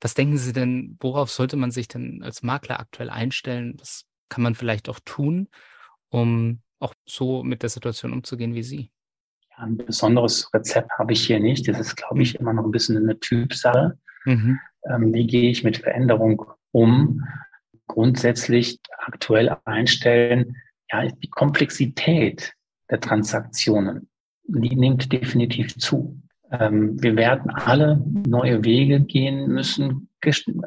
Was 0.00 0.14
denken 0.14 0.36
Sie 0.36 0.52
denn, 0.52 0.96
worauf 1.00 1.30
sollte 1.30 1.56
man 1.56 1.70
sich 1.70 1.88
denn 1.88 2.22
als 2.22 2.42
Makler 2.42 2.80
aktuell 2.80 3.08
einstellen? 3.08 3.76
Was 3.78 4.04
kann 4.28 4.42
man 4.42 4.54
vielleicht 4.54 4.88
auch 4.88 4.98
tun, 5.04 5.48
um 6.08 6.60
auch 6.80 6.94
so 7.06 7.42
mit 7.42 7.62
der 7.62 7.70
Situation 7.70 8.12
umzugehen 8.12 8.54
wie 8.54 8.62
Sie? 8.62 8.90
Ja, 9.50 9.64
ein 9.64 9.76
besonderes 9.76 10.52
Rezept 10.52 10.90
habe 10.98 11.12
ich 11.12 11.26
hier 11.26 11.40
nicht. 11.40 11.68
Das 11.68 11.78
ist, 11.78 11.96
glaube 11.96 12.22
ich, 12.22 12.34
immer 12.34 12.52
noch 12.52 12.64
ein 12.64 12.70
bisschen 12.70 12.96
eine 12.96 13.18
Typsache. 13.18 13.98
Mhm. 14.24 14.58
Ähm, 14.84 15.14
wie 15.14 15.26
gehe 15.26 15.50
ich 15.50 15.62
mit 15.62 15.78
Veränderung 15.78 16.44
um? 16.72 17.24
Grundsätzlich 17.92 18.78
aktuell 18.98 19.56
einstellen, 19.64 20.56
ja, 20.90 21.06
die 21.06 21.28
Komplexität 21.28 22.52
der 22.90 23.00
Transaktionen, 23.00 24.08
die 24.44 24.76
nimmt 24.76 25.12
definitiv 25.12 25.76
zu. 25.76 26.20
Ähm, 26.52 27.00
wir 27.00 27.16
werden 27.16 27.50
alle 27.50 28.02
neue 28.26 28.64
Wege 28.64 29.00
gehen 29.00 29.48
müssen, 29.48 30.08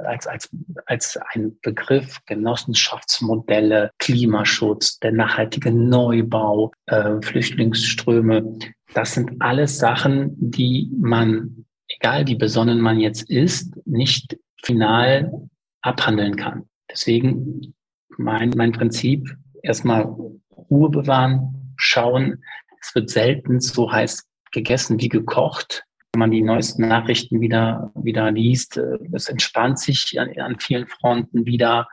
als, 0.06 0.28
als, 0.28 0.50
als 0.86 1.20
ein 1.34 1.58
Begriff 1.62 2.20
Genossenschaftsmodelle, 2.26 3.92
Klimaschutz, 4.00 5.00
der 5.00 5.12
nachhaltige 5.12 5.72
Neubau, 5.72 6.72
äh, 6.88 7.22
Flüchtlingsströme. 7.22 8.58
Das 8.94 9.14
sind 9.14 9.42
alles 9.42 9.78
Sachen, 9.78 10.34
die 10.38 10.90
man, 10.98 11.66
egal 11.88 12.28
wie 12.28 12.36
besonnen 12.36 12.80
man 12.80 13.00
jetzt 13.00 13.30
ist, 13.30 13.76
nicht 13.86 14.38
final 14.64 15.32
abhandeln 15.82 16.36
kann. 16.36 16.64
Deswegen 16.94 17.74
mein, 18.18 18.52
mein 18.56 18.72
Prinzip, 18.72 19.36
erstmal 19.64 20.04
Ruhe 20.70 20.90
bewahren, 20.90 21.74
schauen. 21.76 22.44
Es 22.80 22.94
wird 22.96 23.10
selten 23.10 23.60
so 23.60 23.92
heiß 23.92 24.28
gegessen 24.52 25.02
wie 25.02 25.10
gekocht. 25.10 25.84
Wenn 26.14 26.20
man 26.20 26.32
die 26.32 26.44
neuesten 26.44 26.88
Nachrichten 26.88 27.42
wieder, 27.42 27.92
wieder 27.96 28.30
liest, 28.32 28.78
äh, 28.78 29.00
es 29.12 29.30
entspannt 29.30 29.80
sich 29.80 30.20
an, 30.20 30.30
an 30.38 30.60
vielen 30.60 30.86
Fronten 30.88 31.46
wieder. 31.46 31.88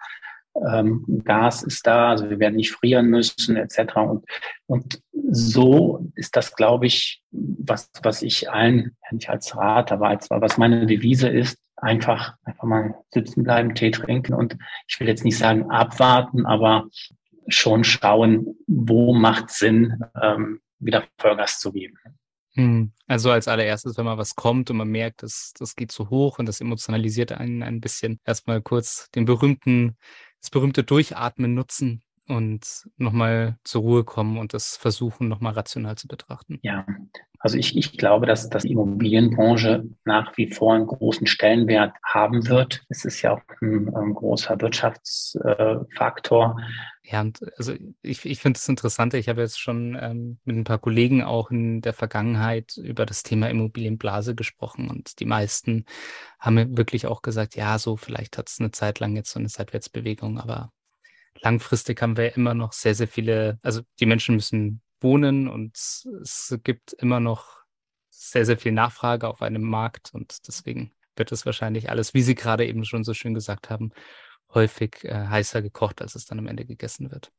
Ähm, 0.69 1.23
Gas 1.25 1.63
ist 1.63 1.87
da, 1.87 2.11
also 2.11 2.29
wir 2.29 2.39
werden 2.39 2.57
nicht 2.57 2.73
frieren 2.73 3.07
müssen, 3.07 3.57
etc. 3.57 3.97
Und, 3.97 4.25
und 4.67 5.01
so 5.31 6.11
ist 6.17 6.37
das, 6.37 6.55
glaube 6.55 6.87
ich, 6.87 7.23
was, 7.31 7.91
was 8.03 8.21
ich 8.21 8.51
allen, 8.51 8.97
nicht 9.11 9.31
als 9.31 9.57
Rat, 9.57 9.93
aber 9.93 10.09
als, 10.09 10.29
was 10.29 10.59
meine 10.59 10.87
Devise 10.87 11.29
ist, 11.29 11.57
einfach, 11.83 12.35
einfach 12.45 12.65
mal 12.65 12.95
sitzen 13.11 13.43
bleiben, 13.43 13.75
Tee 13.75 13.91
trinken 13.91 14.35
und 14.35 14.57
ich 14.89 14.99
will 15.01 15.09
jetzt 15.09 15.25
nicht 15.25 15.39
sagen 15.39 15.71
abwarten, 15.71 16.47
aber 16.47 16.89
schon 17.49 17.85
schauen, 17.85 18.57
wo 18.67 19.15
macht 19.15 19.51
Sinn, 19.51 20.03
ähm, 20.21 20.61
wieder 20.79 21.05
Vollgas 21.19 21.59
zu 21.59 21.73
geben. 21.73 21.97
Hm. 22.55 22.93
Also 23.07 23.31
als 23.31 23.49
allererstes, 23.49 23.97
wenn 23.97 24.05
mal 24.05 24.19
was 24.19 24.35
kommt 24.35 24.71
und 24.71 24.77
man 24.77 24.89
merkt, 24.89 25.23
das, 25.23 25.53
das 25.59 25.77
geht 25.77 25.93
zu 25.93 26.11
hoch 26.11 26.39
und 26.39 26.47
das 26.47 26.61
emotionalisiert 26.61 27.33
einen 27.33 27.63
ein 27.63 27.81
bisschen, 27.81 28.19
erstmal 28.25 28.61
kurz 28.61 29.09
den 29.15 29.25
berühmten, 29.25 29.97
das 30.41 30.51
berühmte 30.51 30.83
Durchatmen 30.83 31.55
nutzen 31.55 32.03
und 32.31 32.89
nochmal 32.97 33.59
zur 33.65 33.83
Ruhe 33.83 34.05
kommen 34.05 34.39
und 34.39 34.55
das 34.55 34.77
versuchen, 34.77 35.29
nochmal 35.29 35.53
rational 35.53 35.97
zu 35.97 36.09
betrachten. 36.09 36.59
Ja, 36.63 36.87
also 37.43 37.57
ich, 37.57 37.75
ich 37.77 37.97
glaube, 37.97 38.27
dass, 38.27 38.51
dass 38.51 38.65
die 38.65 38.73
Immobilienbranche 38.73 39.85
nach 40.05 40.37
wie 40.37 40.53
vor 40.53 40.75
einen 40.75 40.87
großen 40.87 41.27
Stellenwert 41.27 41.95
haben 42.05 42.47
wird. 42.49 42.85
Es 42.91 43.07
ist 43.07 43.23
ja 43.23 43.33
auch 43.33 43.41
ein, 43.63 43.95
ein 43.95 44.13
großer 44.13 44.61
Wirtschaftsfaktor. 44.61 46.57
ja, 47.03 47.23
und 47.23 47.41
also 47.57 47.73
ich, 48.03 48.27
ich 48.27 48.41
finde 48.41 48.59
es 48.59 48.69
interessant. 48.69 49.15
Ich 49.15 49.31
habe 49.31 49.41
jetzt 49.41 49.59
schon 49.59 49.97
ähm, 49.99 50.39
mit 50.45 50.57
ein 50.57 50.65
paar 50.65 50.79
Kollegen 50.79 51.23
auch 51.23 51.51
in 51.51 51.81
der 51.81 51.95
Vergangenheit 51.95 52.77
über 52.77 53.07
das 53.07 53.23
Thema 53.23 53.49
Immobilienblase 53.49 54.35
gesprochen 54.35 54.91
und 54.91 55.19
die 55.19 55.27
meisten 55.27 55.87
haben 56.39 56.77
wirklich 56.77 57.07
auch 57.07 57.23
gesagt, 57.23 57.57
ja, 57.57 57.79
so 57.79 57.97
vielleicht 57.97 58.37
hat 58.37 58.51
es 58.51 58.61
eine 58.61 58.71
Zeit 58.71 59.01
lang 59.01 59.17
jetzt 59.17 59.31
so 59.31 59.39
eine 59.39 59.49
Seitwärtsbewegung, 59.49 60.39
aber 60.39 60.73
langfristig 61.41 62.01
haben 62.03 62.17
wir 62.17 62.37
immer 62.37 62.55
noch 62.55 62.73
sehr, 62.73 62.95
sehr 62.95 63.09
viele, 63.09 63.59
also 63.63 63.83
die 63.99 64.07
Menschen 64.07 64.35
müssen 64.37 64.83
wohnen 65.01 65.49
und 65.49 65.77
es 65.77 66.59
gibt 66.63 66.93
immer 66.95 67.21
noch 67.21 67.61
sehr, 68.11 68.45
sehr 68.45 68.59
viel 68.59 68.73
Nachfrage 68.73 69.29
auf 69.29 69.43
einem 69.43 69.63
Markt 69.63 70.11
und 70.13 70.47
deswegen 70.47 70.93
wird 71.17 71.33
es 71.33 71.47
wahrscheinlich 71.47 71.91
alles, 71.91 72.15
wie 72.15 72.23
Sie 72.23 72.35
gerade 72.35 72.67
eben 72.67 72.85
schon 72.85 73.05
so 73.05 73.15
schön 73.15 73.35
gesagt 73.35 73.71
haben, 73.71 73.93
häufig 74.55 75.05
äh, 75.05 75.27
heißer 75.27 75.63
gekocht, 75.63 76.03
als 76.03 76.15
es 76.15 76.27
dann 76.27 76.39
am 76.39 76.47
Ende 76.47 76.65
gegessen 76.65 77.11
wird. 77.11 77.31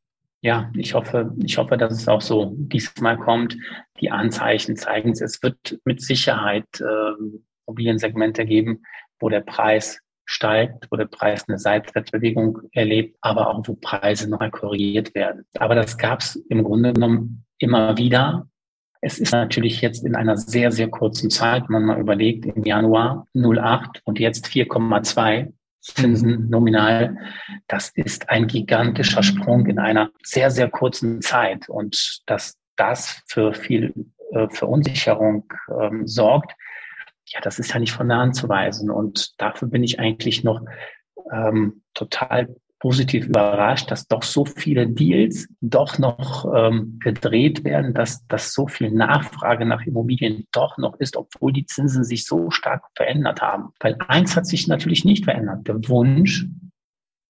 Ja, 0.41 0.71
ich 0.75 0.95
hoffe, 0.95 1.35
ich 1.43 1.57
hoffe, 1.57 1.77
dass 1.77 1.93
es 1.93 2.07
auch 2.07 2.21
so 2.21 2.53
diesmal 2.55 3.17
kommt. 3.17 3.55
Die 3.99 4.09
Anzeichen 4.09 4.75
zeigen 4.75 5.11
es. 5.11 5.21
Es 5.21 5.43
wird 5.43 5.79
mit 5.85 6.01
Sicherheit 6.01 6.65
äh, 6.79 7.41
Immobiliensegmente 7.67 8.45
geben, 8.45 8.81
wo 9.19 9.29
der 9.29 9.41
Preis 9.41 9.99
steigt, 10.31 10.87
wo 10.89 10.95
der 10.95 11.05
Preis 11.05 11.47
eine 11.47 11.59
Seitwärtsbewegung 11.59 12.59
erlebt, 12.71 13.17
aber 13.21 13.49
auch 13.49 13.61
wo 13.67 13.73
Preise 13.73 14.29
noch 14.29 14.39
korrigiert 14.51 15.13
werden. 15.13 15.45
Aber 15.59 15.75
das 15.75 15.97
gab 15.97 16.21
es 16.21 16.37
im 16.49 16.63
Grunde 16.63 16.93
genommen 16.93 17.45
immer 17.57 17.97
wieder. 17.97 18.47
Es 19.01 19.19
ist 19.19 19.33
natürlich 19.33 19.81
jetzt 19.81 20.05
in 20.05 20.15
einer 20.15 20.37
sehr, 20.37 20.71
sehr 20.71 20.87
kurzen 20.87 21.29
Zeit, 21.29 21.63
wenn 21.63 21.73
man 21.73 21.85
mal 21.85 21.99
überlegt, 21.99 22.45
im 22.45 22.63
Januar 22.63 23.27
0,8 23.35 23.99
und 24.05 24.19
jetzt 24.19 24.45
4,2 24.45 25.51
Zinsen 25.81 26.49
nominal. 26.49 27.17
Das 27.67 27.89
ist 27.89 28.29
ein 28.29 28.47
gigantischer 28.47 29.23
Sprung 29.23 29.65
in 29.65 29.79
einer 29.79 30.11
sehr, 30.23 30.49
sehr 30.49 30.69
kurzen 30.69 31.21
Zeit. 31.21 31.67
Und 31.67 32.21
dass 32.27 32.57
das 32.77 33.21
für 33.25 33.53
viel 33.53 33.93
äh, 34.31 34.47
Verunsicherung 34.49 35.51
ähm, 35.81 36.07
sorgt, 36.07 36.53
ja, 37.33 37.39
das 37.41 37.59
ist 37.59 37.73
ja 37.73 37.79
nicht 37.79 37.93
von 37.93 38.09
der 38.09 38.17
Hand 38.17 38.35
zu 38.35 38.49
weisen. 38.49 38.89
Und 38.89 39.39
dafür 39.39 39.67
bin 39.67 39.83
ich 39.83 39.99
eigentlich 39.99 40.43
noch 40.43 40.61
ähm, 41.31 41.81
total 41.93 42.55
positiv 42.79 43.27
überrascht, 43.27 43.91
dass 43.91 44.07
doch 44.07 44.23
so 44.23 44.43
viele 44.43 44.87
Deals 44.87 45.47
doch 45.61 45.99
noch 45.99 46.51
ähm, 46.53 46.97
gedreht 46.99 47.63
werden, 47.63 47.93
dass, 47.93 48.25
dass 48.27 48.53
so 48.53 48.67
viel 48.67 48.91
Nachfrage 48.91 49.65
nach 49.65 49.85
Immobilien 49.85 50.47
doch 50.51 50.77
noch 50.79 50.99
ist, 50.99 51.15
obwohl 51.15 51.53
die 51.53 51.65
Zinsen 51.67 52.03
sich 52.03 52.25
so 52.25 52.49
stark 52.49 52.83
verändert 52.95 53.39
haben. 53.39 53.69
Weil 53.79 53.97
eins 54.07 54.35
hat 54.35 54.47
sich 54.47 54.67
natürlich 54.67 55.05
nicht 55.05 55.25
verändert, 55.25 55.67
der 55.67 55.87
Wunsch 55.87 56.47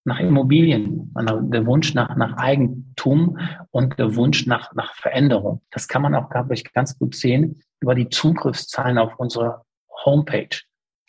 nach 0.05 0.20
Immobilien, 0.20 1.13
der 1.15 1.65
Wunsch 1.65 1.93
nach, 1.93 2.15
nach 2.15 2.38
Eigentum 2.38 3.38
und 3.70 4.00
der 4.00 4.15
Wunsch 4.15 4.48
nach, 4.48 4.74
nach 4.74 4.96
Veränderung. 4.96 5.62
Das 5.70 5.88
kann 5.88 6.01
man 6.01 6.15
auch, 6.15 6.29
glaube 6.29 6.53
ich, 6.53 6.72
ganz 6.72 6.98
gut 6.98 7.13
sehen 7.13 7.62
über 7.81 7.93
die 7.93 8.10
Zugriffszahlen 8.10 8.98
auf 8.98 9.20
unsere 9.20 9.63
Homepage. 10.05 10.62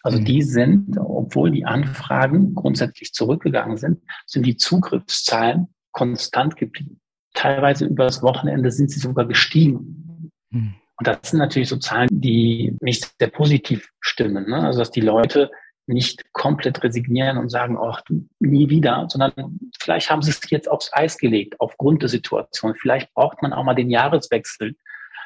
Also 0.03 0.19
mhm. 0.19 0.25
die 0.25 0.43
sind, 0.43 0.99
obwohl 0.99 1.51
die 1.51 1.65
Anfragen 1.65 2.55
grundsätzlich 2.55 3.13
zurückgegangen 3.13 3.77
sind, 3.77 4.03
sind 4.27 4.45
die 4.45 4.57
Zugriffszahlen 4.57 5.69
konstant 5.93 6.57
geblieben. 6.57 7.01
Teilweise 7.35 7.87
übers 7.87 8.23
Wochenende 8.23 8.71
sind 8.71 8.91
sie 8.91 9.01
sogar 9.01 9.27
gestiegen. 9.27 10.31
Mhm. 10.51 10.75
Und 10.99 11.07
das 11.07 11.31
sind 11.31 11.39
natürlich 11.39 11.69
so 11.69 11.77
Zahlen, 11.77 12.09
die 12.11 12.77
nicht 12.81 13.15
sehr 13.19 13.29
positiv 13.29 13.89
stimmen. 14.01 14.49
Ne? 14.49 14.57
Also 14.57 14.81
dass 14.81 14.91
die 14.91 15.01
Leute 15.01 15.51
nicht 15.87 16.33
komplett 16.33 16.83
resignieren 16.85 17.39
und 17.39 17.49
sagen, 17.49 17.77
ach, 17.77 18.03
nie 18.39 18.69
wieder, 18.69 19.07
sondern 19.09 19.59
vielleicht 19.81 20.11
haben 20.11 20.23
sie 20.23 20.31
es 20.31 20.41
jetzt 20.51 20.71
aufs 20.71 20.93
Eis 20.93 21.19
gelegt 21.19 21.61
aufgrund 21.61 22.03
der 22.03 22.09
Situation. 22.09 22.75
Vielleicht 22.77 23.13
braucht 23.15 23.43
man 23.43 23.53
auch 23.53 23.65
mal 23.65 23.75
den 23.75 23.91
Jahreswechsel, 23.91 24.77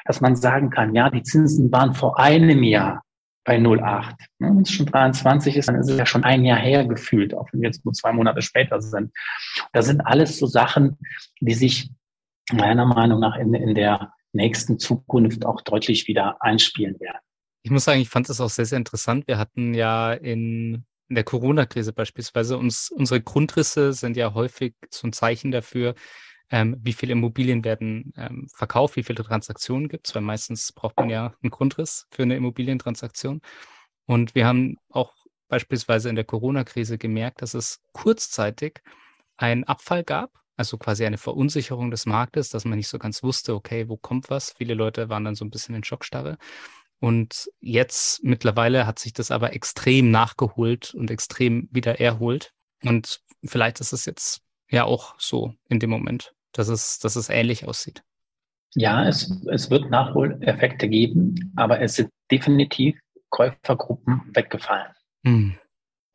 dass 0.05 0.19
man 0.19 0.35
sagen 0.35 0.69
kann, 0.69 0.95
ja, 0.95 1.09
die 1.09 1.21
Zinsen 1.21 1.71
waren 1.71 1.93
vor 1.93 2.19
einem 2.19 2.63
Jahr 2.63 3.03
bei 3.47 3.57
0,8. 3.57 4.13
Ne, 4.39 4.49
wenn 4.49 4.61
es 4.61 4.71
schon 4.71 4.85
23 4.87 5.55
ist, 5.55 5.69
dann 5.69 5.79
ist 5.79 5.89
es 5.89 5.97
ja 5.97 6.05
schon 6.05 6.25
ein 6.25 6.43
Jahr 6.43 6.59
her 6.59 6.85
gefühlt, 6.85 7.33
auch 7.33 7.47
wenn 7.51 7.61
wir 7.61 7.69
jetzt 7.69 7.85
nur 7.85 7.93
zwei 7.93 8.11
Monate 8.11 8.41
später 8.41 8.81
sind. 8.81 9.11
Das 9.71 9.85
sind 9.85 10.01
alles 10.01 10.37
so 10.37 10.47
Sachen, 10.47 10.97
die 11.39 11.53
sich 11.53 11.89
meiner 12.51 12.85
Meinung 12.85 13.21
nach 13.21 13.37
in, 13.37 13.53
in 13.53 13.73
der 13.73 14.11
nächsten 14.33 14.79
Zukunft 14.79 15.45
auch 15.45 15.61
deutlich 15.61 16.09
wieder 16.09 16.41
einspielen 16.41 16.99
werden. 16.99 17.19
Ich 17.63 17.71
muss 17.71 17.85
sagen, 17.85 18.01
ich 18.01 18.09
fand 18.09 18.27
das 18.27 18.41
auch 18.41 18.49
sehr, 18.49 18.65
sehr 18.65 18.77
interessant. 18.77 19.27
Wir 19.27 19.37
hatten 19.37 19.73
ja 19.73 20.11
in, 20.11 20.83
in 21.07 21.15
der 21.15 21.23
Corona-Krise 21.23 21.93
beispielsweise 21.93 22.57
uns, 22.57 22.91
unsere 22.91 23.21
Grundrisse 23.21 23.93
sind 23.93 24.17
ja 24.17 24.33
häufig 24.33 24.75
so 24.89 25.07
ein 25.07 25.13
Zeichen 25.13 25.51
dafür, 25.51 25.95
ähm, 26.49 26.77
wie 26.81 26.93
viele 26.93 27.13
Immobilien 27.13 27.63
werden 27.63 28.13
ähm, 28.15 28.47
verkauft, 28.53 28.95
wie 28.95 29.03
viele 29.03 29.23
Transaktionen 29.23 29.89
gibt 29.89 30.07
es, 30.07 30.15
weil 30.15 30.21
meistens 30.21 30.71
braucht 30.71 30.97
man 30.97 31.09
ja 31.09 31.33
einen 31.41 31.51
Grundriss 31.51 32.07
für 32.11 32.23
eine 32.23 32.35
Immobilientransaktion. 32.35 33.41
Und 34.05 34.35
wir 34.35 34.47
haben 34.47 34.77
auch 34.89 35.13
beispielsweise 35.49 36.09
in 36.09 36.15
der 36.15 36.25
Corona-Krise 36.25 36.97
gemerkt, 36.97 37.41
dass 37.41 37.53
es 37.53 37.81
kurzzeitig 37.93 38.81
einen 39.37 39.65
Abfall 39.65 40.03
gab, 40.03 40.31
also 40.55 40.77
quasi 40.77 41.05
eine 41.05 41.17
Verunsicherung 41.17 41.91
des 41.91 42.05
Marktes, 42.05 42.49
dass 42.49 42.65
man 42.65 42.77
nicht 42.77 42.87
so 42.87 42.97
ganz 42.97 43.23
wusste, 43.23 43.53
okay, 43.53 43.87
wo 43.89 43.97
kommt 43.97 44.29
was. 44.29 44.53
Viele 44.53 44.73
Leute 44.73 45.09
waren 45.09 45.25
dann 45.25 45.35
so 45.35 45.45
ein 45.45 45.51
bisschen 45.51 45.75
in 45.75 45.83
Schockstarre. 45.83 46.37
Und 46.99 47.49
jetzt 47.59 48.23
mittlerweile 48.23 48.87
hat 48.87 48.97
sich 48.97 49.13
das 49.13 49.29
aber 49.29 49.53
extrem 49.53 50.09
nachgeholt 50.09 50.95
und 50.95 51.11
extrem 51.11 51.67
wieder 51.71 51.99
erholt. 51.99 52.53
Und 52.83 53.21
vielleicht 53.43 53.79
ist 53.81 53.93
es 53.93 54.05
jetzt 54.05 54.41
ja 54.69 54.85
auch 54.85 55.15
so 55.19 55.53
in 55.69 55.79
dem 55.79 55.91
Moment, 55.91 56.33
dass 56.53 56.67
es, 56.67 56.99
dass 56.99 57.15
es 57.15 57.29
ähnlich 57.29 57.67
aussieht. 57.67 58.03
Ja, 58.75 59.07
es, 59.07 59.31
es 59.47 59.69
wird 59.69 59.89
Nachholeffekte 59.89 60.87
geben, 60.87 61.53
aber 61.55 61.81
es 61.81 61.95
sind 61.95 62.09
definitiv 62.31 62.99
Käufergruppen 63.29 64.21
weggefallen, 64.33 64.93
hm. 65.25 65.57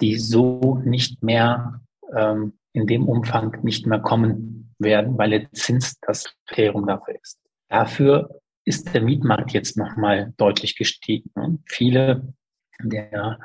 die 0.00 0.16
so 0.16 0.80
nicht 0.84 1.22
mehr 1.22 1.80
ähm, 2.14 2.58
in 2.72 2.86
dem 2.86 3.08
Umfang 3.08 3.62
nicht 3.62 3.86
mehr 3.86 4.00
kommen 4.00 4.74
werden, 4.78 5.18
weil 5.18 5.30
der 5.30 5.52
Zins 5.52 5.98
das 6.00 6.34
Kriterium 6.46 6.86
dafür 6.86 7.14
ist. 7.20 7.38
Dafür 7.68 8.40
ist 8.64 8.92
der 8.94 9.02
Mietmarkt 9.02 9.52
jetzt 9.52 9.76
nochmal 9.76 10.32
deutlich 10.36 10.76
gestiegen. 10.76 11.30
Ne? 11.34 11.58
Viele 11.66 12.34
der 12.82 13.38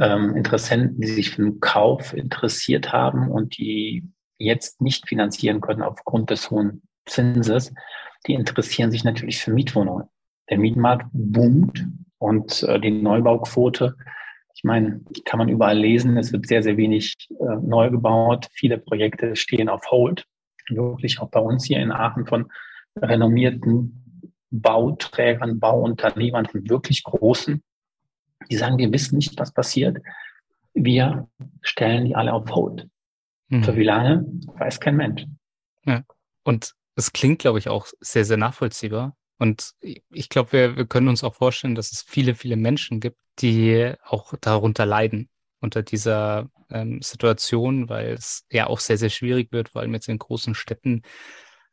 ähm, 0.00 0.36
Interessenten, 0.36 1.00
die 1.00 1.08
sich 1.08 1.30
für 1.30 1.42
den 1.42 1.60
Kauf 1.60 2.12
interessiert 2.12 2.92
haben 2.92 3.30
und 3.30 3.56
die 3.58 4.04
jetzt 4.38 4.80
nicht 4.80 5.08
finanzieren 5.08 5.60
können 5.60 5.82
aufgrund 5.82 6.30
des 6.30 6.50
hohen 6.50 6.82
Zinses, 7.06 7.72
die 8.26 8.34
interessieren 8.34 8.90
sich 8.90 9.04
natürlich 9.04 9.38
für 9.38 9.52
Mietwohnungen. 9.52 10.08
Der 10.50 10.58
Mietmarkt 10.58 11.06
boomt 11.12 11.86
und 12.18 12.62
äh, 12.62 12.80
die 12.80 12.90
Neubauquote, 12.90 13.96
ich 14.54 14.64
meine, 14.64 15.00
kann 15.24 15.38
man 15.38 15.48
überall 15.48 15.78
lesen, 15.78 16.16
es 16.16 16.32
wird 16.32 16.48
sehr, 16.48 16.62
sehr 16.62 16.76
wenig 16.76 17.14
äh, 17.30 17.56
neu 17.62 17.90
gebaut. 17.90 18.48
Viele 18.52 18.78
Projekte 18.78 19.36
stehen 19.36 19.68
auf 19.68 19.88
Hold. 19.90 20.26
Wirklich 20.68 21.20
auch 21.20 21.30
bei 21.30 21.40
uns 21.40 21.64
hier 21.64 21.78
in 21.78 21.92
Aachen 21.92 22.26
von 22.26 22.50
renommierten 22.96 24.26
Bauträgern, 24.50 25.60
Bauunternehmern, 25.60 26.46
von 26.46 26.68
wirklich 26.68 27.04
großen, 27.04 27.62
die 28.50 28.56
sagen, 28.56 28.78
wir 28.78 28.92
wissen 28.92 29.16
nicht, 29.16 29.38
was 29.38 29.52
passiert. 29.52 29.98
Wir 30.74 31.28
stellen 31.62 32.06
die 32.06 32.16
alle 32.16 32.32
auf 32.32 32.50
Hold. 32.50 32.88
Mhm. 33.48 33.64
Für 33.64 33.76
wie 33.76 33.84
lange, 33.84 34.24
weiß 34.58 34.80
kein 34.80 34.96
Mensch. 34.96 35.24
Ja. 35.84 36.02
Und 36.44 36.74
es 36.96 37.12
klingt, 37.12 37.40
glaube 37.40 37.58
ich, 37.58 37.68
auch 37.68 37.86
sehr, 38.00 38.24
sehr 38.24 38.36
nachvollziehbar. 38.36 39.16
Und 39.38 39.72
ich 39.80 40.28
glaube, 40.28 40.52
wir, 40.52 40.76
wir 40.76 40.86
können 40.86 41.08
uns 41.08 41.22
auch 41.22 41.34
vorstellen, 41.34 41.74
dass 41.74 41.92
es 41.92 42.02
viele, 42.02 42.34
viele 42.34 42.56
Menschen 42.56 43.00
gibt, 43.00 43.18
die 43.38 43.94
auch 44.02 44.34
darunter 44.40 44.84
leiden, 44.84 45.28
unter 45.60 45.82
dieser 45.82 46.50
ähm, 46.70 47.00
Situation, 47.02 47.88
weil 47.88 48.14
es 48.14 48.44
ja 48.50 48.66
auch 48.66 48.80
sehr, 48.80 48.98
sehr 48.98 49.10
schwierig 49.10 49.52
wird, 49.52 49.70
vor 49.70 49.82
allem 49.82 49.94
jetzt 49.94 50.08
in 50.08 50.18
großen 50.18 50.54
Städten 50.54 51.02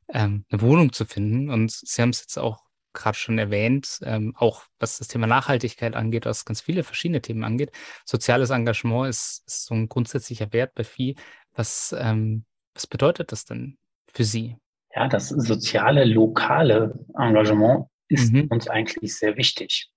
ähm, 0.09 0.45
eine 0.49 0.61
Wohnung 0.61 0.93
zu 0.93 1.05
finden. 1.05 1.49
Und 1.49 1.71
Sie 1.71 2.01
haben 2.01 2.09
es 2.09 2.21
jetzt 2.21 2.37
auch 2.37 2.65
gerade 2.93 3.17
schon 3.17 3.37
erwähnt, 3.37 3.99
ähm, 4.03 4.33
auch 4.37 4.63
was 4.79 4.97
das 4.99 5.07
Thema 5.07 5.27
Nachhaltigkeit 5.27 5.95
angeht, 5.95 6.25
was 6.25 6.45
ganz 6.45 6.61
viele 6.61 6.83
verschiedene 6.83 7.21
Themen 7.21 7.43
angeht. 7.43 7.71
Soziales 8.05 8.51
Engagement 8.51 9.09
ist, 9.09 9.43
ist 9.45 9.65
so 9.65 9.75
ein 9.75 9.89
grundsätzlicher 9.89 10.53
Wert 10.53 10.73
bei 10.75 10.83
Vieh. 10.83 11.15
Was, 11.55 11.95
ähm, 11.97 12.45
was 12.73 12.87
bedeutet 12.87 13.31
das 13.31 13.45
denn 13.45 13.77
für 14.11 14.23
Sie? 14.23 14.57
Ja, 14.93 15.07
das 15.07 15.29
soziale, 15.29 16.05
lokale 16.05 16.97
Engagement 17.17 17.87
ist 18.07 18.31
mhm. 18.33 18.47
uns 18.49 18.67
eigentlich 18.69 19.15
sehr 19.17 19.35
wichtig. 19.37 19.89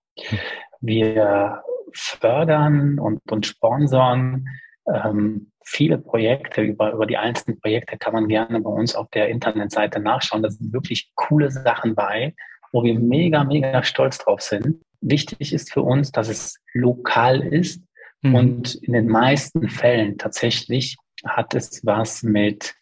Wir 0.81 1.63
fördern 1.93 2.99
und, 2.99 3.21
und 3.31 3.47
sponsern 3.47 4.47
ähm, 4.93 5.53
viele 5.65 5.99
Projekte. 5.99 6.63
Über, 6.63 6.93
über 6.93 7.07
die 7.07 7.17
einzelnen 7.17 7.61
Projekte 7.61 7.99
kann 7.99 8.13
man 8.13 8.29
gerne 8.29 8.61
bei 8.61 8.71
uns 8.71 8.95
auf 8.95 9.09
der 9.11 9.29
Internetseite 9.29 10.01
nachschauen. 10.01 10.43
Da 10.43 10.51
sind 10.51 10.73
wirklich 10.73 11.13
coole 11.15 11.51
Sachen 11.51 11.95
bei 11.95 12.35
wo 12.73 12.83
wir 12.83 12.99
mega, 12.99 13.45
mega 13.45 13.83
stolz 13.83 14.19
drauf 14.19 14.41
sind. 14.41 14.81
Wichtig 15.01 15.53
ist 15.53 15.73
für 15.73 15.83
uns, 15.83 16.13
dass 16.13 16.29
es 16.29 16.59
lokal 16.73 17.41
ist 17.41 17.83
mhm. 18.23 18.35
und 18.35 18.75
in 18.77 18.93
den 18.93 19.07
meisten 19.07 19.69
Fällen 19.69 20.19
tatsächlich 20.19 20.97
hat 21.25 21.55
es 21.55 21.85
was 21.85 22.23
mit 22.23 22.75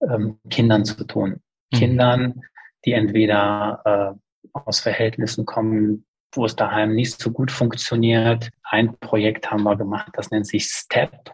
ähm, 0.00 0.38
Kindern 0.50 0.84
zu 0.84 1.04
tun. 1.04 1.40
Mhm. 1.72 1.76
Kindern, 1.76 2.40
die 2.84 2.92
entweder 2.92 3.80
äh, 4.14 4.48
aus 4.52 4.80
Verhältnissen 4.80 5.46
kommen, 5.46 6.06
wo 6.32 6.44
es 6.44 6.56
daheim 6.56 6.94
nicht 6.94 7.20
so 7.20 7.30
gut 7.30 7.50
funktioniert. 7.50 8.50
Ein 8.62 8.96
Projekt 8.98 9.50
haben 9.50 9.62
wir 9.62 9.76
gemacht, 9.76 10.10
das 10.14 10.30
nennt 10.30 10.46
sich 10.46 10.66
STEP. 10.66 11.32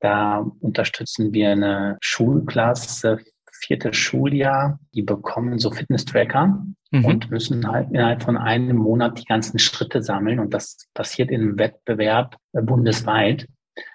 Da 0.00 0.46
unterstützen 0.60 1.32
wir 1.32 1.50
eine 1.50 1.98
Schulklasse 2.00 3.20
viertes 3.60 3.96
Schuljahr, 3.96 4.78
die 4.94 5.02
bekommen 5.02 5.58
so 5.58 5.70
Fitness-Tracker 5.70 6.64
mhm. 6.90 7.04
und 7.04 7.30
müssen 7.30 7.70
halt 7.70 7.90
innerhalb 7.90 8.22
von 8.22 8.36
einem 8.36 8.76
Monat 8.76 9.18
die 9.18 9.24
ganzen 9.24 9.58
Schritte 9.58 10.02
sammeln. 10.02 10.38
Und 10.38 10.54
das 10.54 10.88
passiert 10.94 11.30
im 11.30 11.58
Wettbewerb 11.58 12.36
äh, 12.52 12.62
bundesweit. 12.62 13.46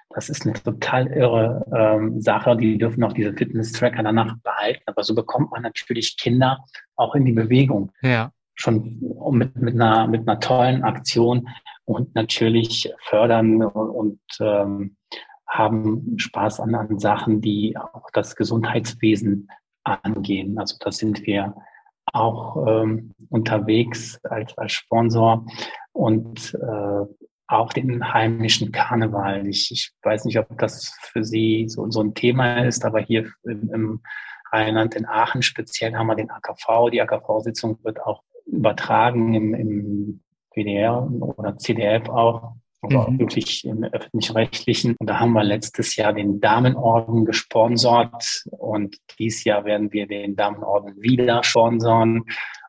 Das 0.10 0.30
ist 0.30 0.46
eine 0.46 0.54
total 0.54 1.08
irre 1.08 1.66
ähm, 1.76 2.22
Sache. 2.22 2.56
Die 2.56 2.78
dürfen 2.78 3.04
auch 3.04 3.14
diese 3.14 3.34
Fitness-Tracker 3.34 4.04
danach 4.04 4.38
behalten. 4.44 4.84
Aber 4.86 5.04
so 5.04 5.14
bekommt 5.14 5.52
man 5.52 5.64
natürlich 5.64 6.18
Kinder 6.18 6.60
auch 6.96 7.16
in 7.16 7.26
die 7.26 7.34
Bewegung. 7.34 7.92
Ja. 8.02 8.32
Schon 8.54 9.02
mit, 9.32 9.56
mit, 9.58 9.76
einer, 9.76 10.08
mit 10.08 10.28
einer 10.28 10.40
tollen 10.40 10.84
Aktion 10.84 11.50
und 11.84 12.16
natürlich 12.16 12.92
fördern 13.02 13.62
und, 13.62 14.20
ähm, 14.40 14.96
haben 15.48 16.18
Spaß 16.18 16.60
an, 16.60 16.76
an 16.76 17.00
Sachen, 17.00 17.42
die 17.42 17.78
auch 17.78 18.10
das 18.14 18.36
Gesundheitswesen 18.36 19.50
angehen. 19.84 20.58
Also 20.58 20.76
da 20.80 20.92
sind 20.92 21.26
wir 21.26 21.56
auch 22.14 22.66
ähm, 22.68 23.14
unterwegs 23.30 24.20
als, 24.24 24.58
als 24.58 24.74
Sponsor 24.74 25.46
und 25.94 26.54
äh, 26.56 27.25
auch 27.48 27.74
den 27.74 28.14
heimischen 28.14 28.72
Karneval. 28.72 29.48
Ich, 29.48 29.72
ich 29.72 29.92
weiß 30.04 30.26
nicht, 30.26 30.40
ob 30.40 30.58
das 30.58 30.98
für 31.12 31.24
Sie 31.24 31.66
so, 31.68 31.90
so 31.90 32.02
ein 32.02 32.14
Thema 32.14 32.66
ist, 32.66 32.86
aber 32.86 33.00
hier 33.00 33.32
im, 33.44 33.74
im 33.74 34.02
Rheinland, 34.52 34.96
in 34.96 35.06
Aachen 35.06 35.42
speziell, 35.42 35.96
haben 35.96 36.08
wir 36.08 36.16
den 36.16 36.32
AKV. 36.32 36.90
Die 36.92 37.02
AKV-Sitzung 37.02 37.80
wird 37.84 38.02
auch 38.02 38.24
übertragen 38.46 39.34
im, 39.34 39.54
im 39.54 40.22
WDR 40.54 41.08
oder 41.38 41.58
CDF 41.58 42.10
auch 42.10 42.54
aber 42.86 43.10
mhm. 43.10 43.20
wirklich 43.20 43.66
im 43.66 43.84
öffentlich-rechtlichen. 43.84 44.96
Und 45.00 45.08
da 45.08 45.20
haben 45.20 45.34
wir 45.34 45.44
letztes 45.44 45.96
Jahr 45.96 46.14
den 46.14 46.40
Damenorden 46.40 47.26
gesponsert 47.26 48.44
und 48.52 48.98
dieses 49.20 49.44
Jahr 49.44 49.66
werden 49.66 49.92
wir 49.92 50.08
den 50.08 50.36
Damenorden 50.36 51.02
wieder 51.02 51.44
sponsern. 51.44 52.24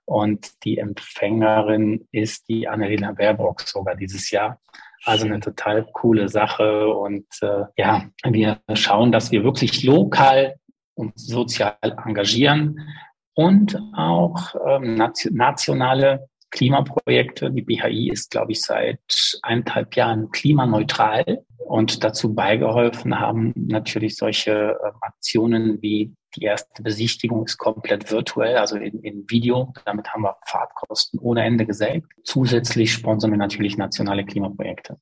Und 0.07 0.64
die 0.64 0.79
Empfängerin 0.79 2.07
ist 2.12 2.49
die 2.49 2.69
Annalena 2.69 3.12
Baerbock 3.12 3.61
sogar 3.62 3.97
dieses 3.97 4.31
Jahr. 4.31 4.61
Also 5.05 5.27
eine 5.27 5.40
total 5.40 5.85
coole 5.92 6.29
Sache. 6.29 6.88
Und 6.88 7.27
äh, 7.42 7.64
ja, 7.77 8.07
wir 8.25 8.61
schauen, 8.75 9.12
dass 9.12 9.31
wir 9.31 9.45
wirklich 9.45 9.83
lokal 9.85 10.57
und 10.95 11.19
sozial 11.19 11.77
engagieren 11.83 12.88
und 13.35 13.79
auch 13.95 14.55
ähm, 14.66 14.95
nationale 15.31 16.29
Klimaprojekte. 16.51 17.51
Die 17.51 17.62
BHI 17.62 18.11
ist, 18.11 18.31
glaube 18.31 18.53
ich, 18.53 18.62
seit 18.62 19.01
eineinhalb 19.42 19.95
Jahren 19.95 20.31
klimaneutral 20.31 21.45
und 21.59 22.03
dazu 22.05 22.35
beigeholfen 22.35 23.19
haben 23.19 23.53
natürlich 23.55 24.16
solche 24.16 24.53
äh, 24.53 24.90
Aktionen 25.01 25.83
wie 25.83 26.14
die 26.37 26.44
erste 26.44 26.83
Besichtigung 26.83 27.44
ist 27.44 27.59
komplett 27.59 28.11
virtuell, 28.11 28.57
also 28.57 28.77
in, 28.77 29.01
in 29.01 29.29
Video. 29.29 29.72
Damit 29.85 30.09
haben 30.09 30.22
wir 30.22 30.37
Fahrtkosten 30.46 31.18
ohne 31.18 31.44
Ende 31.44 31.66
gesenkt. 31.66 32.12
Zusätzlich 32.25 32.92
sponsern 32.92 33.31
wir 33.31 33.38
natürlich 33.38 33.77
nationale 33.77 34.25
Klimaprojekte. 34.25 34.99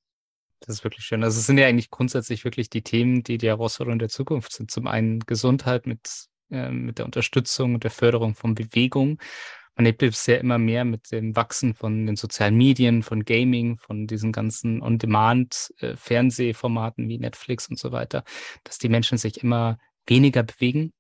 Das 0.61 0.77
ist 0.77 0.85
wirklich 0.85 1.05
schön. 1.05 1.23
Also 1.23 1.38
es 1.38 1.47
sind 1.47 1.59
ja 1.59 1.66
eigentlich 1.66 1.90
grundsätzlich 1.90 2.44
wirklich 2.44 2.70
die 2.70 2.83
Themen, 2.83 3.23
die 3.23 3.37
die 3.37 3.49
Herausforderungen 3.49 3.99
der 3.99 4.09
Zukunft 4.09 4.53
sind. 4.53 4.70
Zum 4.70 4.87
einen 4.87 5.20
Gesundheit 5.20 5.87
mit, 5.87 6.27
äh, 6.51 6.70
mit 6.70 6.99
der 6.99 7.05
Unterstützung 7.05 7.75
und 7.75 7.85
der 7.85 7.90
Förderung 7.90 8.35
von 8.35 8.55
Bewegung. 8.55 9.18
Man 9.77 9.87
es 9.87 10.27
ja 10.27 10.37
immer 10.37 10.59
mehr 10.59 10.85
mit 10.85 11.11
dem 11.11 11.35
Wachsen 11.35 11.75
von 11.75 12.07
den 12.07 12.14
sozialen 12.14 12.57
Medien, 12.57 13.03
von 13.03 13.25
Gaming, 13.25 13.77
von 13.79 14.07
diesen 14.07 14.31
ganzen 14.31 14.81
On-Demand-Fernsehformaten 14.81 17.07
äh, 17.07 17.09
wie 17.09 17.18
Netflix 17.18 17.68
und 17.68 17.77
so 17.79 17.90
weiter, 17.90 18.23
dass 18.62 18.79
die 18.79 18.88
Menschen 18.88 19.18
sich 19.18 19.42
immer 19.42 19.79
weniger 20.07 20.44
bewegen 20.44 20.92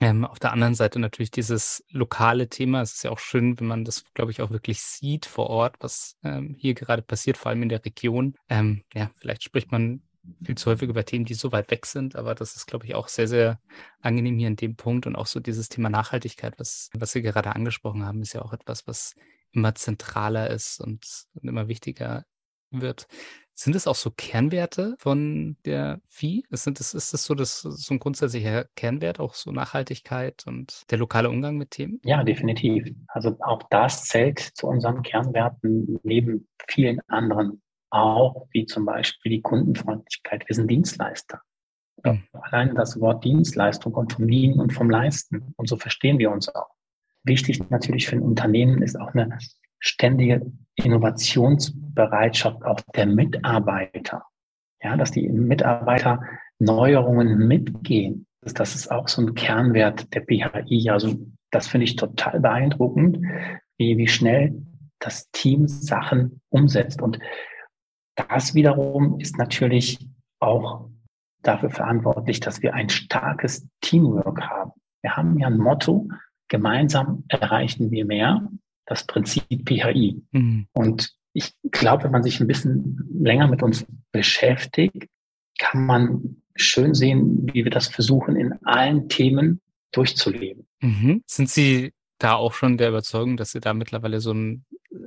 ähm, 0.00 0.24
auf 0.24 0.38
der 0.38 0.52
anderen 0.52 0.74
Seite 0.74 0.98
natürlich 0.98 1.30
dieses 1.30 1.84
lokale 1.90 2.48
Thema. 2.48 2.80
Es 2.80 2.94
ist 2.94 3.04
ja 3.04 3.10
auch 3.10 3.18
schön, 3.18 3.60
wenn 3.60 3.66
man 3.66 3.84
das, 3.84 4.04
glaube 4.14 4.30
ich, 4.30 4.40
auch 4.40 4.50
wirklich 4.50 4.80
sieht 4.80 5.26
vor 5.26 5.48
Ort, 5.48 5.76
was 5.80 6.16
ähm, 6.24 6.56
hier 6.58 6.74
gerade 6.74 7.02
passiert, 7.02 7.36
vor 7.36 7.50
allem 7.50 7.62
in 7.62 7.68
der 7.68 7.84
Region. 7.84 8.34
Ähm, 8.48 8.82
ja, 8.94 9.10
vielleicht 9.18 9.42
spricht 9.42 9.70
man 9.70 10.02
viel 10.42 10.56
zu 10.56 10.70
häufig 10.70 10.88
über 10.88 11.04
Themen, 11.04 11.24
die 11.24 11.34
so 11.34 11.52
weit 11.52 11.70
weg 11.70 11.86
sind, 11.86 12.16
aber 12.16 12.34
das 12.34 12.56
ist, 12.56 12.66
glaube 12.66 12.86
ich, 12.86 12.94
auch 12.94 13.08
sehr, 13.08 13.28
sehr 13.28 13.60
angenehm 14.00 14.38
hier 14.38 14.48
in 14.48 14.56
dem 14.56 14.76
Punkt 14.76 15.06
und 15.06 15.16
auch 15.16 15.26
so 15.26 15.40
dieses 15.40 15.68
Thema 15.68 15.90
Nachhaltigkeit, 15.90 16.54
was, 16.58 16.90
was 16.94 17.12
Sie 17.12 17.22
gerade 17.22 17.54
angesprochen 17.54 18.04
haben, 18.04 18.22
ist 18.22 18.32
ja 18.32 18.42
auch 18.42 18.52
etwas, 18.52 18.86
was 18.86 19.14
immer 19.52 19.74
zentraler 19.74 20.50
ist 20.50 20.80
und, 20.80 21.26
und 21.34 21.48
immer 21.48 21.68
wichtiger 21.68 22.24
wird. 22.70 23.06
Sind 23.54 23.76
es 23.76 23.86
auch 23.86 23.94
so 23.94 24.10
Kernwerte 24.10 24.94
von 24.98 25.58
der 25.66 26.00
Vieh? 26.08 26.44
Ist, 26.48 26.66
ist, 26.66 26.94
ist 26.94 27.12
das 27.12 27.24
so, 27.24 27.34
das, 27.34 27.60
so 27.60 27.92
ein 27.92 27.98
grundsätzlicher 27.98 28.64
Kernwert, 28.74 29.20
auch 29.20 29.34
so 29.34 29.52
Nachhaltigkeit 29.52 30.44
und 30.46 30.90
der 30.90 30.96
lokale 30.96 31.28
Umgang 31.28 31.58
mit 31.58 31.72
Themen? 31.72 32.00
Ja, 32.04 32.24
definitiv. 32.24 32.90
Also 33.08 33.36
auch 33.40 33.62
das 33.70 34.04
zählt 34.04 34.38
zu 34.38 34.66
unseren 34.66 35.02
Kernwerten 35.02 36.00
neben 36.02 36.48
vielen 36.68 37.00
anderen 37.08 37.60
auch, 37.90 38.46
wie 38.52 38.64
zum 38.64 38.86
Beispiel 38.86 39.30
die 39.30 39.42
Kundenfreundlichkeit. 39.42 40.48
Wir 40.48 40.56
sind 40.56 40.70
Dienstleister. 40.70 41.42
Mhm. 42.04 42.22
Allein 42.32 42.74
das 42.74 42.98
Wort 43.00 43.24
Dienstleistung 43.24 43.92
kommt 43.92 44.14
vom 44.14 44.26
Dienen 44.26 44.58
und 44.58 44.72
vom 44.72 44.88
Leisten. 44.88 45.52
Und 45.56 45.68
so 45.68 45.76
verstehen 45.76 46.18
wir 46.18 46.30
uns 46.30 46.48
auch. 46.48 46.70
Wichtig 47.24 47.68
natürlich 47.68 48.06
für 48.06 48.16
ein 48.16 48.22
Unternehmen 48.22 48.82
ist 48.82 48.98
auch 48.98 49.12
eine 49.12 49.36
ständige 49.80 50.50
Innovationsbereitschaft 51.90 52.64
auch 52.64 52.80
der 52.94 53.06
Mitarbeiter. 53.06 54.24
Ja, 54.82 54.96
dass 54.96 55.10
die 55.10 55.28
Mitarbeiter 55.28 56.22
Neuerungen 56.58 57.46
mitgehen. 57.46 58.26
Das 58.40 58.74
ist 58.74 58.90
auch 58.90 59.08
so 59.08 59.22
ein 59.22 59.34
Kernwert 59.34 60.14
der 60.14 60.20
BHI. 60.20 60.90
Also 60.90 61.14
das 61.50 61.68
finde 61.68 61.84
ich 61.84 61.96
total 61.96 62.40
beeindruckend, 62.40 63.18
wie, 63.76 63.98
wie 63.98 64.08
schnell 64.08 64.54
das 64.98 65.30
Team 65.32 65.68
Sachen 65.68 66.40
umsetzt. 66.48 67.02
Und 67.02 67.18
das 68.16 68.54
wiederum 68.54 69.20
ist 69.20 69.36
natürlich 69.36 70.06
auch 70.40 70.88
dafür 71.42 71.70
verantwortlich, 71.70 72.40
dass 72.40 72.62
wir 72.62 72.74
ein 72.74 72.88
starkes 72.88 73.66
Teamwork 73.82 74.40
haben. 74.42 74.72
Wir 75.02 75.16
haben 75.16 75.38
ja 75.38 75.46
ein 75.46 75.58
Motto, 75.58 76.08
gemeinsam 76.48 77.24
erreichen 77.28 77.90
wir 77.90 78.04
mehr 78.04 78.48
das 78.86 79.06
Prinzip 79.06 79.68
PHI. 79.68 80.22
Mhm. 80.32 80.66
Und 80.72 81.14
ich 81.32 81.54
glaube, 81.70 82.04
wenn 82.04 82.10
man 82.10 82.22
sich 82.22 82.40
ein 82.40 82.46
bisschen 82.46 83.08
länger 83.12 83.48
mit 83.48 83.62
uns 83.62 83.86
beschäftigt, 84.12 85.08
kann 85.58 85.86
man 85.86 86.42
schön 86.56 86.94
sehen, 86.94 87.48
wie 87.52 87.64
wir 87.64 87.70
das 87.70 87.88
versuchen, 87.88 88.36
in 88.36 88.54
allen 88.64 89.08
Themen 89.08 89.60
durchzuleben. 89.92 90.66
Mhm. 90.80 91.22
Sind 91.26 91.48
Sie 91.50 91.92
da 92.18 92.34
auch 92.34 92.54
schon 92.54 92.76
der 92.76 92.88
Überzeugung, 92.88 93.36
dass 93.36 93.52
Sie 93.52 93.60
da 93.60 93.74
mittlerweile 93.74 94.20
so 94.20 94.32
ein 94.32 94.64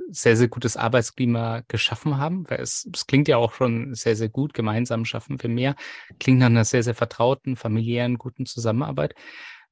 sehr, 0.09 0.37
sehr 0.37 0.47
gutes 0.47 0.77
Arbeitsklima 0.77 1.61
geschaffen 1.67 2.17
haben? 2.17 2.49
Weil 2.49 2.61
es, 2.61 2.87
es 2.93 3.07
klingt 3.07 3.27
ja 3.27 3.37
auch 3.37 3.53
schon 3.53 3.93
sehr, 3.93 4.15
sehr 4.15 4.29
gut, 4.29 4.53
gemeinsam 4.53 5.05
schaffen 5.05 5.41
wir 5.41 5.49
mehr. 5.49 5.75
Klingt 6.19 6.39
nach 6.39 6.47
einer 6.47 6.65
sehr, 6.65 6.83
sehr 6.83 6.95
vertrauten, 6.95 7.55
familiären, 7.55 8.17
guten 8.17 8.45
Zusammenarbeit. 8.45 9.15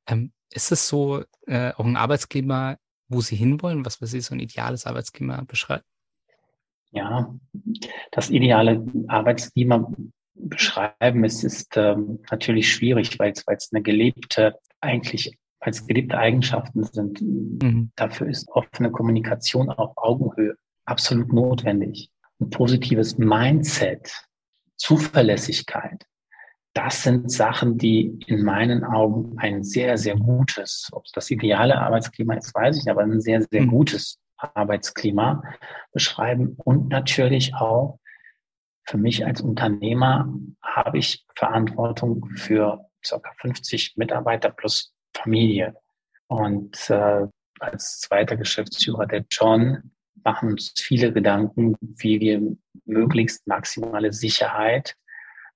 Ähm, 0.08 0.34
ist 0.52 0.72
es 0.72 0.88
so 0.88 1.24
äh, 1.48 1.72
auch 1.74 1.86
ein 1.86 1.96
Arbeitsklima, 1.96 2.78
wo 3.08 3.22
Sie 3.22 3.36
hinwollen, 3.36 3.86
was 3.86 3.98
für 3.98 4.08
Sie 4.08 4.22
so 4.22 4.34
ein 4.34 4.40
ideales 4.40 4.86
Arbeitsklima 4.86 5.44
beschreibt? 5.48 5.86
Ja, 6.92 7.34
das 8.12 8.30
ideale 8.30 8.86
Arbeitsklima 9.08 9.92
beschreiben, 10.34 11.24
es 11.24 11.44
ist 11.44 11.78
ähm, 11.78 12.20
natürlich 12.30 12.72
schwierig, 12.72 13.18
weil 13.20 13.32
es 13.32 13.70
eine 13.72 13.82
gelebte, 13.82 14.56
eigentlich 14.82 15.38
weil 15.60 15.72
es 15.72 15.86
gelebte 15.86 16.18
Eigenschaften 16.18 16.84
sind. 16.84 17.22
Mhm. 17.22 17.92
Dafür 17.96 18.28
ist 18.28 18.50
offene 18.50 18.92
Kommunikation 18.92 19.70
auf 19.70 19.94
Augenhöhe 19.96 20.56
absolut 20.86 21.32
notwendig. 21.32 22.10
Ein 22.40 22.50
positives 22.50 23.18
Mindset, 23.18 24.12
Zuverlässigkeit, 24.76 26.06
das 26.74 27.04
sind 27.04 27.30
Sachen, 27.32 27.78
die 27.78 28.18
in 28.28 28.44
meinen 28.44 28.84
Augen 28.84 29.38
ein 29.38 29.64
sehr, 29.64 29.98
sehr 29.98 30.16
gutes, 30.16 30.88
ob 30.94 31.06
es 31.06 31.12
das 31.12 31.30
ideale 31.30 31.78
Arbeitsklima 31.78 32.36
ist, 32.36 32.56
weiß 32.56 32.78
ich 32.78 32.86
nicht, 32.86 32.92
aber 32.92 33.02
ein 33.02 33.20
sehr, 33.20 33.42
sehr 33.42 33.62
hm. 33.62 33.70
gutes 33.70 34.20
Arbeitsklima 34.42 35.44
beschreiben. 35.92 36.56
Und 36.58 36.90
natürlich 36.90 37.56
auch 37.56 38.00
für 38.86 38.98
mich 38.98 39.26
als 39.26 39.42
Unternehmer 39.42 40.34
habe 40.62 40.98
ich 40.98 41.26
Verantwortung 41.36 42.30
für 42.36 42.86
ca. 43.08 43.22
50 43.38 43.98
Mitarbeiter 43.98 44.50
plus 44.50 44.94
Familie. 45.16 45.76
Und 46.28 46.90
äh, 46.90 47.28
als 47.60 48.00
zweiter 48.00 48.38
Geschäftsführer 48.38 49.06
der 49.06 49.26
John 49.30 49.92
machen 50.24 50.52
uns 50.52 50.74
viele 50.76 51.12
Gedanken, 51.14 51.76
wie 51.82 52.20
wir 52.20 52.42
möglichst 52.86 53.46
maximale 53.48 54.14
Sicherheit 54.14 54.96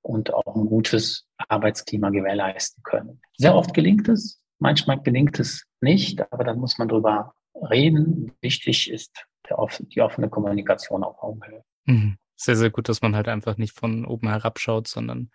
und 0.02 0.34
auch 0.34 0.56
ein 0.56 0.68
gutes 0.68 1.28
Arbeitsklima 1.38 2.10
gewährleisten 2.10 2.84
können. 2.84 3.22
Sehr 3.38 3.56
oft 3.56 3.74
gelingt 3.74 4.08
es, 4.08 4.40
manchmal 4.60 5.02
gelingt 5.02 5.40
es 5.40 5.66
nicht, 5.82 6.22
aber 6.32 6.44
dann 6.44 6.60
muss 6.60 6.78
man 6.78 6.88
drüber 6.88 7.34
reden. 7.56 8.32
Wichtig 8.42 8.90
ist 8.92 9.26
die 9.48 10.02
offene 10.02 10.30
Kommunikation 10.30 11.04
auf 11.04 11.22
Augenhöhe. 11.22 11.64
Mhm. 11.86 12.18
Sehr, 12.36 12.56
sehr 12.56 12.70
gut, 12.70 12.90
dass 12.90 13.02
man 13.02 13.16
halt 13.16 13.28
einfach 13.28 13.58
nicht 13.58 13.74
von 13.74 14.06
oben 14.06 14.28
herabschaut, 14.28 14.88
sondern 14.88 15.32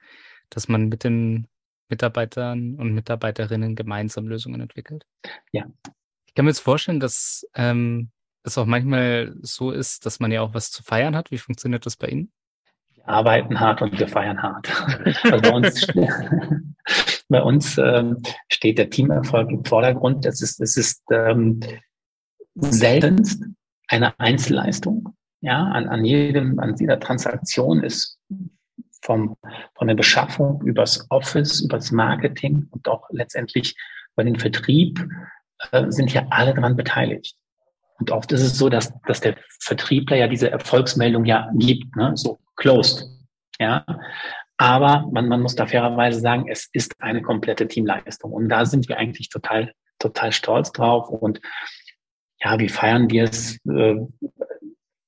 dass 0.50 0.68
man 0.68 0.88
mit 0.88 1.04
den 1.04 1.46
Mitarbeitern 1.88 2.74
und 2.76 2.92
Mitarbeiterinnen 2.92 3.74
gemeinsam 3.74 4.28
Lösungen 4.28 4.60
entwickelt. 4.60 5.06
Ja. 5.52 5.64
Ich 6.26 6.34
kann 6.34 6.44
mir 6.44 6.50
jetzt 6.50 6.60
vorstellen, 6.60 7.00
dass 7.00 7.46
ähm, 7.54 8.10
es 8.42 8.58
auch 8.58 8.66
manchmal 8.66 9.34
so 9.40 9.70
ist, 9.70 10.06
dass 10.06 10.20
man 10.20 10.30
ja 10.30 10.42
auch 10.42 10.54
was 10.54 10.70
zu 10.70 10.82
feiern 10.82 11.16
hat. 11.16 11.30
Wie 11.30 11.38
funktioniert 11.38 11.86
das 11.86 11.96
bei 11.96 12.08
Ihnen? 12.08 12.32
arbeiten 13.06 13.58
hart 13.58 13.82
und 13.82 13.98
wir 13.98 14.08
feiern 14.08 14.42
hart. 14.42 14.68
Also 15.24 15.42
bei 15.42 15.50
uns, 15.50 15.86
bei 17.28 17.42
uns 17.42 17.78
ähm, 17.78 18.22
steht 18.48 18.78
der 18.78 18.90
Teamerfolg 18.90 19.50
im 19.50 19.64
Vordergrund. 19.64 20.26
Es 20.26 20.40
ist, 20.40 20.60
es 20.60 20.76
ist 20.76 21.02
ähm, 21.10 21.60
seltenst 22.54 23.44
eine 23.88 24.18
Einzelleistung. 24.18 25.14
Ja, 25.40 25.64
an, 25.64 25.88
an 25.88 26.04
jedem, 26.04 26.58
an 26.58 26.76
jeder 26.76 27.00
Transaktion 27.00 27.82
ist 27.82 28.18
vom, 29.02 29.36
von 29.74 29.88
der 29.88 29.94
Beschaffung 29.94 30.60
übers 30.62 31.06
Office, 31.10 31.62
übers 31.62 31.90
Marketing 31.90 32.68
und 32.70 32.86
auch 32.88 33.08
letztendlich 33.10 33.74
bei 34.14 34.24
den 34.24 34.38
Vertrieb 34.38 35.06
äh, 35.72 35.90
sind 35.90 36.12
ja 36.12 36.26
alle 36.30 36.54
daran 36.54 36.76
beteiligt. 36.76 37.36
Und 37.98 38.10
oft 38.10 38.32
ist 38.32 38.42
es 38.42 38.56
so, 38.56 38.68
dass, 38.68 38.92
dass 39.06 39.20
der 39.20 39.36
Vertriebler 39.60 40.16
ja 40.16 40.28
diese 40.28 40.50
Erfolgsmeldung 40.50 41.24
ja 41.24 41.50
gibt, 41.54 41.94
ne? 41.96 42.12
so 42.14 42.38
closed. 42.56 43.06
Ja. 43.58 43.84
Aber 44.56 45.06
man, 45.12 45.28
man 45.28 45.42
muss 45.42 45.54
da 45.54 45.66
fairerweise 45.66 46.20
sagen, 46.20 46.46
es 46.48 46.68
ist 46.72 46.94
eine 47.00 47.22
komplette 47.22 47.68
Teamleistung. 47.68 48.32
Und 48.32 48.48
da 48.48 48.64
sind 48.64 48.88
wir 48.88 48.98
eigentlich 48.98 49.28
total, 49.28 49.72
total 49.98 50.32
stolz 50.32 50.72
drauf. 50.72 51.08
Und 51.08 51.40
ja, 52.42 52.58
wie 52.58 52.68
feiern 52.68 53.10
wir 53.10 53.24
es 53.24 53.58
äh, 53.66 53.96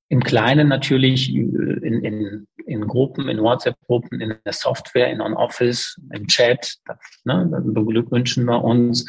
im 0.09 0.23
Kleinen 0.23 0.69
natürlich 0.69 1.31
äh, 1.31 1.39
in, 1.39 2.05
in, 2.05 2.47
in 2.67 2.87
Gruppen, 2.87 3.29
in 3.29 3.43
WhatsApp-Gruppen, 3.43 4.21
in 4.21 4.37
der 4.45 4.53
Software, 4.53 5.11
in 5.11 5.21
On-Office, 5.21 5.99
im 6.13 6.27
Chat. 6.27 6.77
Das, 6.85 6.99
ne, 7.25 7.63
beglückwünschen 7.65 8.45
wir 8.45 8.63
uns 8.63 9.07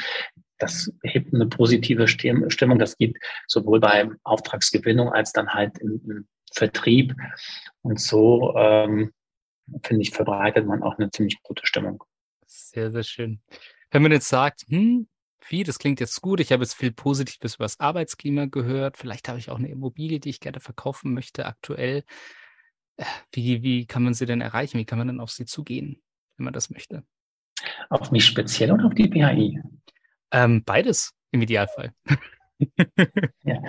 das 0.64 0.92
hebt 1.04 1.34
eine 1.34 1.48
positive 1.48 2.08
Stimmung. 2.08 2.80
Das 2.80 2.98
gibt 2.98 3.18
sowohl 3.48 3.80
bei 3.80 4.10
Auftragsgewinnung 4.24 5.12
als 5.12 5.34
dann 5.34 5.50
halt 5.50 5.78
in, 5.80 6.02
in 6.08 6.28
Vertrieb. 6.54 7.16
Und 7.82 8.00
so, 8.00 8.54
ähm, 8.56 9.12
finde 9.84 10.04
ich, 10.04 10.12
verbreitet 10.12 10.66
man 10.66 10.84
auch 10.84 10.98
eine 10.98 11.12
ziemlich 11.12 11.42
gute 11.44 11.66
Stimmung. 11.66 12.04
Sehr, 12.46 12.92
sehr 12.92 13.04
schön. 13.04 13.42
Wenn 13.92 14.04
man 14.04 14.12
jetzt 14.12 14.30
sagt, 14.30 14.62
hm, 14.68 15.08
wie, 15.50 15.64
das 15.64 15.80
klingt 15.80 16.00
jetzt 16.00 16.22
gut, 16.22 16.40
ich 16.40 16.52
habe 16.52 16.64
jetzt 16.64 16.76
viel 16.76 16.92
Positives 16.92 17.56
über 17.56 17.66
das 17.66 17.80
Arbeitsklima 17.80 18.46
gehört, 18.46 18.98
vielleicht 18.98 19.28
habe 19.30 19.40
ich 19.40 19.50
auch 19.50 19.58
eine 19.58 19.70
Immobilie, 19.70 20.20
die 20.20 20.30
ich 20.30 20.40
gerne 20.40 20.60
verkaufen 20.60 21.14
möchte 21.14 21.46
aktuell. 21.46 22.04
Äh, 22.98 23.06
wie, 23.32 23.64
wie 23.64 23.86
kann 23.86 24.04
man 24.04 24.14
sie 24.14 24.26
denn 24.26 24.42
erreichen? 24.42 24.78
Wie 24.78 24.86
kann 24.86 24.98
man 24.98 25.08
denn 25.08 25.20
auf 25.20 25.32
sie 25.32 25.46
zugehen, 25.46 26.02
wenn 26.38 26.46
man 26.46 26.54
das 26.54 26.70
möchte? 26.70 27.04
Auf 27.90 28.12
mich 28.12 28.26
speziell 28.26 28.72
oder 28.72 28.86
auf 28.86 28.94
die 28.94 29.10
PHI? 29.10 29.62
Ähm, 30.32 30.64
beides 30.64 31.14
im 31.32 31.42
Idealfall. 31.42 31.94
ja. 33.44 33.62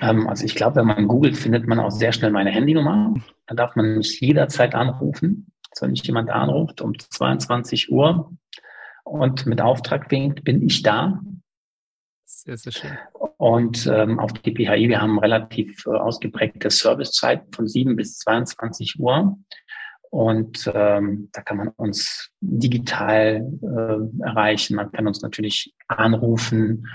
Ähm, 0.00 0.26
also 0.28 0.44
ich 0.44 0.54
glaube, 0.54 0.76
wenn 0.76 0.86
man 0.86 1.08
googelt, 1.08 1.36
findet 1.36 1.66
man 1.66 1.80
auch 1.80 1.90
sehr 1.90 2.12
schnell 2.12 2.30
meine 2.30 2.50
Handynummer. 2.50 3.14
Da 3.46 3.54
darf 3.54 3.76
man 3.76 3.96
mich 3.96 4.20
jederzeit 4.20 4.74
anrufen. 4.74 5.52
Also 5.70 5.84
wenn 5.84 5.92
mich 5.92 6.04
jemand 6.04 6.30
anruft 6.30 6.80
um 6.80 6.98
22 6.98 7.90
Uhr 7.90 8.32
und 9.06 9.46
mit 9.46 9.60
Auftrag 9.60 10.10
winkt, 10.10 10.44
bin 10.44 10.62
ich 10.62 10.82
da. 10.82 11.20
Sehr, 12.24 12.56
sehr 12.56 12.72
schön. 12.72 12.98
Und 13.38 13.86
ähm, 13.86 14.18
auf 14.18 14.32
die 14.32 14.52
PHI, 14.52 14.88
wir 14.88 15.00
haben 15.00 15.18
relativ 15.18 15.86
äh, 15.86 15.90
ausgeprägte 15.90 16.70
Servicezeit 16.70 17.44
von 17.54 17.68
7 17.68 17.94
bis 17.94 18.18
22 18.18 18.98
Uhr. 18.98 19.38
Und 20.10 20.70
ähm, 20.74 21.28
da 21.32 21.42
kann 21.42 21.56
man 21.56 21.68
uns 21.68 22.30
digital 22.40 23.48
äh, 23.62 24.24
erreichen. 24.24 24.76
Man 24.76 24.90
kann 24.90 25.06
uns 25.06 25.22
natürlich 25.22 25.74
anrufen, 25.86 26.86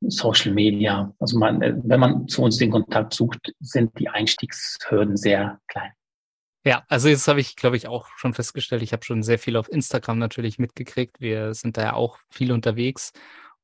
Social 0.00 0.52
Media. 0.52 1.14
Also 1.18 1.38
man, 1.38 1.62
äh, 1.62 1.74
wenn 1.84 2.00
man 2.00 2.28
zu 2.28 2.42
uns 2.42 2.58
den 2.58 2.70
Kontakt 2.70 3.14
sucht, 3.14 3.54
sind 3.60 3.98
die 3.98 4.08
Einstiegshürden 4.08 5.16
sehr 5.16 5.58
klein. 5.68 5.92
Ja, 6.66 6.84
also 6.88 7.08
jetzt 7.08 7.28
habe 7.28 7.40
ich, 7.40 7.54
glaube 7.54 7.76
ich, 7.76 7.86
auch 7.86 8.08
schon 8.16 8.34
festgestellt, 8.34 8.82
ich 8.82 8.92
habe 8.92 9.04
schon 9.04 9.22
sehr 9.22 9.38
viel 9.38 9.56
auf 9.56 9.70
Instagram 9.70 10.18
natürlich 10.18 10.58
mitgekriegt. 10.58 11.20
Wir 11.20 11.54
sind 11.54 11.76
da 11.76 11.82
ja 11.82 11.92
auch 11.92 12.18
viel 12.28 12.50
unterwegs 12.50 13.12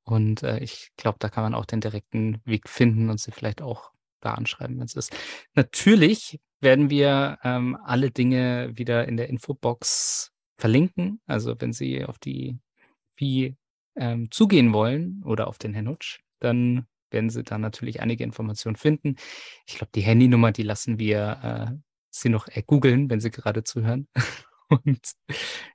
und 0.04 0.44
äh, 0.44 0.60
ich 0.60 0.92
glaube, 0.96 1.16
da 1.18 1.28
kann 1.28 1.42
man 1.42 1.54
auch 1.54 1.66
den 1.66 1.80
direkten 1.80 2.40
Weg 2.44 2.68
finden 2.68 3.10
und 3.10 3.18
sie 3.18 3.32
vielleicht 3.32 3.60
auch 3.60 3.90
da 4.20 4.34
anschreiben, 4.34 4.78
wenn 4.78 4.84
es 4.84 4.94
ist. 4.94 5.16
Natürlich 5.56 6.38
werden 6.60 6.90
wir 6.90 7.38
ähm, 7.42 7.76
alle 7.82 8.12
Dinge 8.12 8.70
wieder 8.74 9.08
in 9.08 9.16
der 9.16 9.28
Infobox 9.30 10.30
verlinken. 10.56 11.20
Also 11.26 11.56
wenn 11.60 11.72
Sie 11.72 12.04
auf 12.04 12.20
die 12.20 12.60
Wie 13.16 13.56
ähm, 13.96 14.30
zugehen 14.30 14.72
wollen 14.72 15.24
oder 15.24 15.48
auf 15.48 15.58
den 15.58 15.74
Herrn 15.74 15.88
Hutsch, 15.88 16.20
dann 16.38 16.86
werden 17.10 17.30
Sie 17.30 17.42
da 17.42 17.58
natürlich 17.58 18.00
einige 18.00 18.22
Informationen 18.22 18.76
finden. 18.76 19.16
Ich 19.66 19.74
glaube, 19.74 19.90
die 19.92 20.02
Handynummer, 20.02 20.52
die 20.52 20.62
lassen 20.62 21.00
wir 21.00 21.72
äh, 21.72 21.91
Sie 22.14 22.28
noch 22.28 22.48
äh, 22.48 22.62
googeln, 22.62 23.10
wenn 23.10 23.20
Sie 23.20 23.30
gerade 23.30 23.64
zuhören. 23.64 24.08
Und 24.68 25.12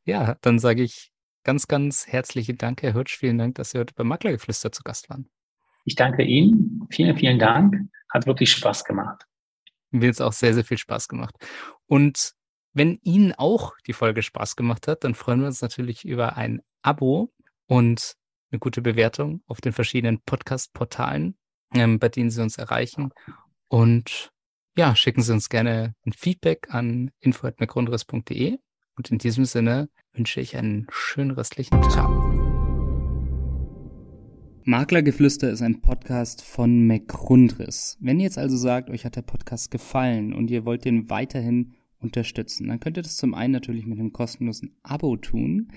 ja, 0.06 0.38
dann 0.42 0.60
sage 0.60 0.84
ich 0.84 1.12
ganz, 1.44 1.68
ganz 1.68 2.08
herzlichen 2.08 2.58
Dank, 2.58 2.82
Herr 2.82 2.94
Hirsch. 2.94 3.18
Vielen 3.18 3.38
Dank, 3.38 3.56
dass 3.56 3.72
Sie 3.72 3.80
heute 3.80 3.94
beim 3.94 4.08
Maklergeflüster 4.08 4.72
zu 4.72 4.84
Gast 4.84 5.10
waren. 5.10 5.30
Ich 5.86 5.96
danke 5.96 6.24
Ihnen. 6.24 6.88
Vielen, 6.90 7.16
vielen 7.16 7.40
Dank. 7.40 7.76
Hat 8.10 8.26
wirklich 8.28 8.52
Spaß 8.52 8.84
gemacht. 8.84 9.26
Mir 9.92 10.08
jetzt 10.08 10.22
auch 10.22 10.34
sehr, 10.34 10.54
sehr 10.54 10.66
viel 10.66 10.78
Spaß 10.78 11.08
gemacht. 11.08 11.36
Und 11.86 12.34
wenn 12.74 13.00
Ihnen 13.04 13.34
auch 13.34 13.74
die 13.88 13.94
Folge 13.94 14.22
Spaß 14.22 14.56
gemacht 14.56 14.88
hat, 14.88 15.04
dann 15.04 15.16
freuen 15.16 15.40
wir 15.40 15.48
uns 15.48 15.62
natürlich 15.62 16.06
über 16.06 16.38
ein 16.38 16.62
Abo 16.82 17.32
und 17.68 18.16
eine 18.52 18.60
gute 18.60 18.82
Bewertung 18.82 19.42
auf 19.48 19.62
den 19.62 19.74
verschiedenen 19.74 20.22
Podcast-Portalen, 20.22 21.38
ähm, 21.74 22.00
bei 22.00 22.10
denen 22.10 22.30
Sie 22.30 22.42
uns 22.42 22.58
erreichen. 22.58 23.12
Und 23.68 24.32
ja, 24.78 24.96
schicken 24.96 25.24
Sie 25.24 25.34
uns 25.34 25.50
gerne 25.50 25.96
ein 26.06 26.14
Feedback 26.14 26.68
an 26.70 27.10
info.mcgrundriss.de 27.20 28.60
und 28.96 29.12
in 29.12 29.18
diesem 29.18 29.46
Sinne 29.46 29.90
wünsche 30.14 30.40
ich 30.40 30.56
einen 30.56 30.86
schönen 30.92 31.32
restlichen 31.32 31.82
Tag. 31.82 32.10
Maklergeflüster 34.66 35.50
ist 35.50 35.64
ein 35.64 35.82
Podcast 35.82 36.44
von 36.44 36.86
McGrundriss. 36.86 37.98
Wenn 38.02 38.20
ihr 38.20 38.26
jetzt 38.26 38.38
also 38.38 38.56
sagt, 38.56 38.92
euch 38.92 39.04
hat 39.04 39.16
der 39.16 39.24
Podcast 39.24 39.72
gefallen 39.72 40.32
und 40.32 40.52
ihr 40.52 40.64
wollt 40.64 40.86
den 40.86 41.10
weiterhin 41.10 41.74
unterstützen, 42.00 42.68
dann 42.68 42.80
könnt 42.80 42.98
ihr 42.98 43.04
das 43.04 43.16
zum 43.16 43.34
einen 43.34 43.54
natürlich 43.54 43.88
mit 43.88 44.00
einem 44.00 44.14
kostenlosen 44.14 44.78
Abo 44.84 45.18
tun. 45.18 45.72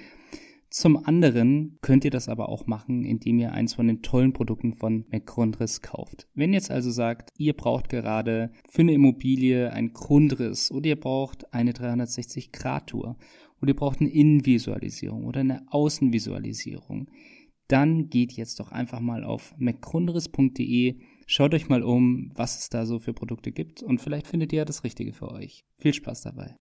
Zum 0.71 1.05
anderen 1.05 1.79
könnt 1.83 2.05
ihr 2.05 2.13
das 2.13 2.29
aber 2.29 2.49
auch 2.49 2.69
machen, 2.69 3.05
indem 3.05 3.41
ihr 3.41 3.53
eins 3.53 3.75
von 3.75 3.89
den 3.89 4.03
tollen 4.03 4.33
Produkten 4.33 4.73
von 4.73 5.05
McGrundriss 5.11 5.83
kauft. 5.83 6.29
Wenn 6.35 6.51
ihr 6.53 6.59
jetzt 6.59 6.71
also 6.71 6.93
sagt, 6.93 7.31
ihr 7.37 7.55
braucht 7.55 7.89
gerade 7.89 8.53
für 8.69 8.83
eine 8.83 8.95
Immobilie 8.95 9.73
einen 9.73 9.93
Grundriss 9.93 10.71
oder 10.71 10.91
ihr 10.91 11.01
braucht 11.01 11.53
eine 11.53 11.73
360-Grad-Tour 11.73 13.17
oder 13.61 13.69
ihr 13.69 13.77
braucht 13.77 14.01
eine 14.01 14.11
Innenvisualisierung 14.11 15.25
oder 15.25 15.41
eine 15.41 15.67
Außenvisualisierung, 15.73 17.11
dann 17.67 18.09
geht 18.09 18.33
jetzt 18.33 18.61
doch 18.61 18.71
einfach 18.71 19.01
mal 19.01 19.25
auf 19.25 19.55
mcgrundriss.de, 19.59 21.01
schaut 21.27 21.55
euch 21.55 21.69
mal 21.69 21.83
um, 21.83 22.31
was 22.35 22.59
es 22.59 22.69
da 22.69 22.87
so 22.87 23.01
für 23.01 23.13
Produkte 23.13 23.51
gibt 23.51 23.83
und 23.83 24.01
vielleicht 24.01 24.29
findet 24.29 24.53
ihr 24.53 24.59
ja 24.59 24.65
das 24.65 24.85
Richtige 24.85 25.13
für 25.13 25.33
euch. 25.33 25.65
Viel 25.79 25.95
Spaß 25.95 26.23
dabei. 26.23 26.59